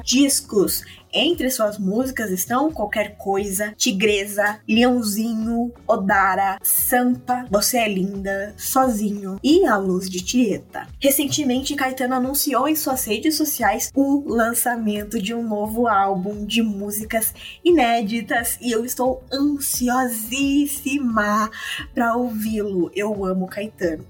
discos. 0.02 0.82
Entre 1.14 1.50
suas 1.50 1.78
músicas 1.78 2.30
estão 2.30 2.72
Qualquer 2.72 3.18
Coisa, 3.18 3.74
Tigresa, 3.76 4.60
Leãozinho, 4.66 5.70
Odara, 5.86 6.58
Sampa, 6.62 7.44
Você 7.50 7.76
é 7.76 7.86
Linda, 7.86 8.54
Sozinho 8.56 9.38
e 9.42 9.66
A 9.66 9.76
Luz 9.76 10.08
de 10.08 10.24
Tieta. 10.24 10.88
Recentemente, 10.98 11.74
Caetano 11.74 12.14
anunciou 12.14 12.66
em 12.66 12.74
suas 12.74 13.04
redes 13.04 13.36
sociais 13.36 13.90
o 13.94 14.24
lançamento 14.26 15.20
de 15.20 15.34
um 15.34 15.46
novo 15.46 15.86
álbum 15.86 16.46
de 16.46 16.62
músicas 16.62 17.34
inéditas 17.62 18.56
e 18.58 18.72
eu 18.72 18.86
estou 18.86 19.22
ansiosíssima 19.30 21.50
para 21.94 22.16
ouvi-lo. 22.16 22.90
Eu 22.94 23.22
amo 23.26 23.46
Caetano. 23.46 24.06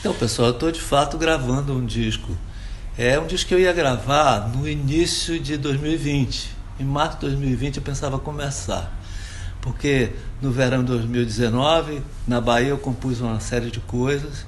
Então, 0.00 0.14
pessoal, 0.14 0.48
eu 0.48 0.54
estou 0.54 0.72
de 0.72 0.80
fato 0.80 1.18
gravando 1.18 1.74
um 1.74 1.84
disco. 1.84 2.34
É 2.96 3.18
um 3.18 3.26
disco 3.26 3.48
que 3.48 3.54
eu 3.54 3.58
ia 3.58 3.72
gravar 3.72 4.48
no 4.54 4.68
início 4.68 5.40
de 5.40 5.56
2020. 5.56 6.48
Em 6.78 6.84
março 6.84 7.16
de 7.16 7.22
2020 7.22 7.78
eu 7.78 7.82
pensava 7.82 8.20
começar. 8.20 8.96
Porque 9.60 10.12
no 10.40 10.52
verão 10.52 10.78
de 10.78 10.92
2019, 10.92 12.00
na 12.24 12.40
Bahia, 12.40 12.68
eu 12.68 12.78
compus 12.78 13.20
uma 13.20 13.40
série 13.40 13.68
de 13.68 13.80
coisas 13.80 14.46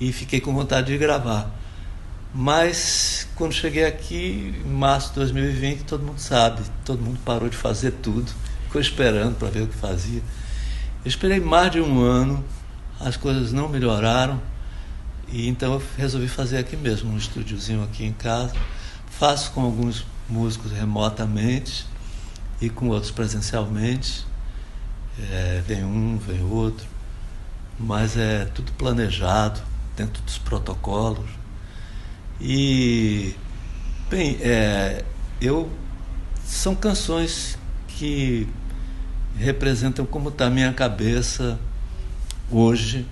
e 0.00 0.12
fiquei 0.12 0.40
com 0.40 0.52
vontade 0.52 0.88
de 0.88 0.98
gravar. 0.98 1.48
Mas 2.34 3.28
quando 3.36 3.52
cheguei 3.52 3.84
aqui, 3.84 4.52
em 4.66 4.68
março 4.68 5.10
de 5.10 5.20
2020, 5.20 5.84
todo 5.84 6.02
mundo 6.02 6.18
sabe, 6.18 6.62
todo 6.84 7.00
mundo 7.00 7.20
parou 7.24 7.48
de 7.48 7.56
fazer 7.56 7.92
tudo, 8.02 8.32
ficou 8.64 8.80
esperando 8.80 9.36
para 9.36 9.48
ver 9.48 9.62
o 9.62 9.68
que 9.68 9.76
fazia. 9.76 10.22
Eu 11.04 11.08
esperei 11.08 11.38
mais 11.38 11.70
de 11.70 11.80
um 11.80 12.00
ano, 12.00 12.44
as 12.98 13.16
coisas 13.16 13.52
não 13.52 13.68
melhoraram, 13.68 14.42
e 15.32 15.48
então 15.48 15.74
eu 15.74 15.82
resolvi 15.96 16.28
fazer 16.28 16.58
aqui 16.58 16.76
mesmo, 16.76 17.12
um 17.12 17.16
estúdiozinho 17.16 17.82
aqui 17.84 18.04
em 18.04 18.12
casa. 18.12 18.54
Faço 19.10 19.52
com 19.52 19.62
alguns 19.62 20.04
músicos 20.28 20.72
remotamente 20.72 21.86
e 22.60 22.68
com 22.68 22.88
outros 22.88 23.10
presencialmente. 23.10 24.26
É, 25.30 25.62
vem 25.66 25.84
um, 25.84 26.16
vem 26.18 26.42
outro, 26.42 26.86
mas 27.78 28.16
é 28.16 28.46
tudo 28.46 28.72
planejado, 28.72 29.60
dentro 29.96 30.22
dos 30.22 30.38
protocolos. 30.38 31.28
E, 32.40 33.34
bem, 34.08 34.38
é, 34.40 35.04
eu 35.40 35.70
são 36.44 36.74
canções 36.74 37.58
que 37.86 38.48
representam 39.36 40.04
como 40.04 40.30
está 40.30 40.46
a 40.46 40.50
minha 40.50 40.72
cabeça 40.72 41.58
hoje, 42.50 43.06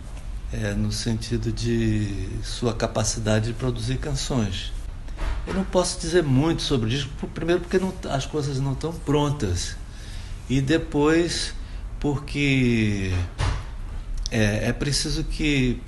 é, 0.52 0.72
no 0.72 0.90
sentido 0.90 1.52
de 1.52 2.28
sua 2.42 2.74
capacidade 2.74 3.46
de 3.46 3.52
produzir 3.52 3.98
canções. 3.98 4.72
Eu 5.46 5.54
não 5.54 5.64
posso 5.64 6.00
dizer 6.00 6.22
muito 6.22 6.62
sobre 6.62 6.94
isso, 6.94 7.08
primeiro 7.34 7.60
porque 7.60 7.78
não, 7.78 7.92
as 8.10 8.26
coisas 8.26 8.60
não 8.60 8.72
estão 8.72 8.92
prontas, 8.92 9.76
e 10.48 10.60
depois 10.60 11.54
porque 12.00 13.12
é, 14.30 14.68
é 14.68 14.72
preciso 14.72 15.24
que 15.24 15.82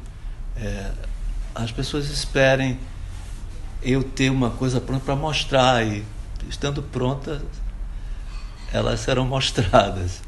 é, 0.57 0.91
as 1.55 1.71
pessoas 1.71 2.11
esperem 2.11 2.79
eu 3.83 4.03
ter 4.03 4.31
uma 4.31 4.51
coisa 4.51 4.81
pronta 4.81 5.05
para 5.05 5.17
mostrar. 5.17 5.87
E 5.87 6.05
estando 6.49 6.83
pronta 6.83 7.43
elas 8.73 9.01
serão 9.01 9.27
mostradas. 9.27 10.23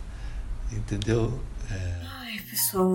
Entendeu? 0.70 1.40
É... 1.70 2.01
Pessoal 2.52 2.92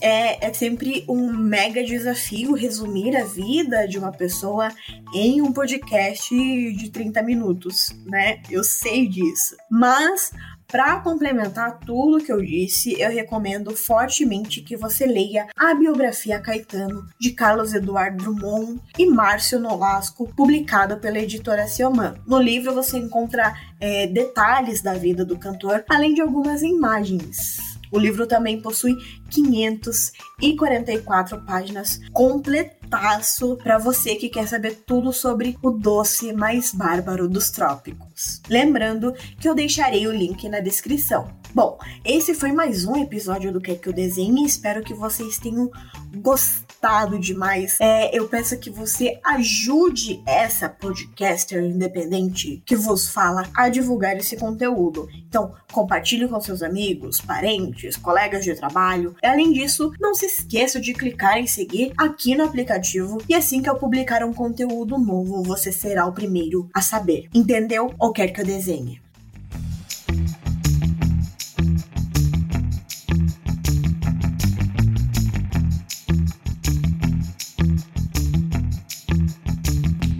é, 0.00 0.46
é 0.46 0.52
sempre 0.52 1.04
um 1.08 1.32
mega 1.32 1.82
desafio 1.82 2.54
resumir 2.54 3.16
a 3.16 3.24
vida 3.24 3.84
de 3.88 3.98
uma 3.98 4.12
pessoa 4.12 4.68
em 5.12 5.42
um 5.42 5.52
podcast 5.52 6.32
de 6.32 6.88
30 6.88 7.20
minutos, 7.24 7.88
né? 8.06 8.40
Eu 8.48 8.62
sei 8.62 9.08
disso. 9.08 9.56
Mas 9.68 10.30
para 10.68 11.00
complementar 11.00 11.80
tudo 11.80 12.22
que 12.22 12.30
eu 12.30 12.40
disse, 12.40 12.98
eu 13.00 13.10
recomendo 13.10 13.74
fortemente 13.74 14.62
que 14.62 14.76
você 14.76 15.04
leia 15.04 15.48
a 15.58 15.74
biografia 15.74 16.38
Caetano 16.38 17.04
de 17.20 17.32
Carlos 17.32 17.74
Eduardo 17.74 18.22
Drummond 18.22 18.80
e 18.96 19.04
Márcio 19.06 19.58
Nolasco, 19.58 20.32
publicado 20.36 20.98
pela 20.98 21.18
editora 21.18 21.66
Selman. 21.66 22.14
No 22.24 22.38
livro 22.38 22.72
você 22.72 22.98
encontra 22.98 23.52
é, 23.80 24.06
detalhes 24.06 24.80
da 24.80 24.94
vida 24.94 25.24
do 25.24 25.36
cantor, 25.36 25.84
além 25.88 26.14
de 26.14 26.20
algumas 26.20 26.62
imagens. 26.62 27.71
O 27.92 27.98
livro 27.98 28.26
também 28.26 28.60
possui 28.60 28.96
544 29.32 31.44
páginas 31.44 32.00
completaço 32.12 33.56
para 33.56 33.78
você 33.78 34.14
que 34.14 34.28
quer 34.28 34.46
saber 34.46 34.82
tudo 34.86 35.12
sobre 35.12 35.58
o 35.62 35.70
doce 35.70 36.32
mais 36.32 36.72
bárbaro 36.72 37.28
dos 37.28 37.50
trópicos. 37.50 38.40
Lembrando 38.48 39.12
que 39.40 39.48
eu 39.48 39.54
deixarei 39.54 40.06
o 40.06 40.12
link 40.12 40.48
na 40.48 40.60
descrição. 40.60 41.42
Bom, 41.54 41.78
esse 42.02 42.34
foi 42.34 42.50
mais 42.50 42.86
um 42.86 42.96
episódio 42.96 43.52
do 43.52 43.60
Quer 43.60 43.78
Que 43.78 43.88
Eu 43.88 43.92
Desenhe. 43.92 44.46
Espero 44.46 44.82
que 44.82 44.94
vocês 44.94 45.36
tenham 45.36 45.70
gostado 46.16 47.18
demais. 47.18 47.76
É, 47.78 48.16
eu 48.16 48.26
peço 48.26 48.58
que 48.58 48.70
você 48.70 49.20
ajude 49.22 50.22
essa 50.26 50.68
podcaster 50.68 51.62
independente 51.62 52.62
que 52.64 52.74
vos 52.74 53.08
fala 53.08 53.44
a 53.54 53.68
divulgar 53.68 54.16
esse 54.16 54.36
conteúdo. 54.36 55.08
Então, 55.28 55.54
compartilhe 55.70 56.26
com 56.26 56.40
seus 56.40 56.62
amigos, 56.62 57.20
parentes, 57.20 57.96
colegas 57.96 58.44
de 58.44 58.54
trabalho. 58.54 59.14
Além 59.24 59.52
disso, 59.52 59.92
não 60.00 60.16
se 60.16 60.26
esqueça 60.26 60.80
de 60.80 60.92
clicar 60.92 61.38
em 61.38 61.46
seguir 61.46 61.92
aqui 61.96 62.34
no 62.34 62.42
aplicativo 62.42 63.22
e 63.28 63.34
assim 63.36 63.62
que 63.62 63.70
eu 63.70 63.76
publicar 63.76 64.24
um 64.24 64.34
conteúdo 64.34 64.98
novo, 64.98 65.44
você 65.44 65.70
será 65.70 66.06
o 66.06 66.12
primeiro 66.12 66.68
a 66.74 66.82
saber. 66.82 67.28
Entendeu? 67.32 67.94
Ou 68.00 68.12
quer 68.12 68.28
que 68.32 68.40
eu 68.40 68.44
desenhe? 68.44 69.00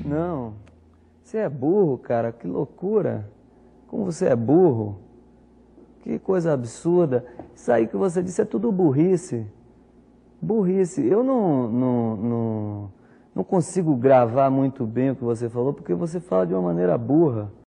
Não, 0.04 0.54
você 1.24 1.38
é 1.38 1.48
burro, 1.48 1.98
cara, 1.98 2.30
que 2.30 2.46
loucura. 2.46 3.28
Como 3.88 4.04
você 4.04 4.26
é 4.26 4.36
burro. 4.36 5.11
Que 6.02 6.18
coisa 6.18 6.52
absurda. 6.52 7.24
Isso 7.54 7.70
aí 7.70 7.86
que 7.86 7.96
você 7.96 8.22
disse 8.22 8.42
é 8.42 8.44
tudo 8.44 8.72
burrice. 8.72 9.46
Burrice. 10.40 11.06
Eu 11.06 11.22
não, 11.22 11.68
não, 11.70 12.16
não, 12.16 12.92
não 13.36 13.44
consigo 13.44 13.94
gravar 13.94 14.50
muito 14.50 14.84
bem 14.84 15.10
o 15.10 15.16
que 15.16 15.22
você 15.22 15.48
falou, 15.48 15.72
porque 15.72 15.94
você 15.94 16.18
fala 16.18 16.46
de 16.46 16.52
uma 16.52 16.62
maneira 16.62 16.98
burra. 16.98 17.52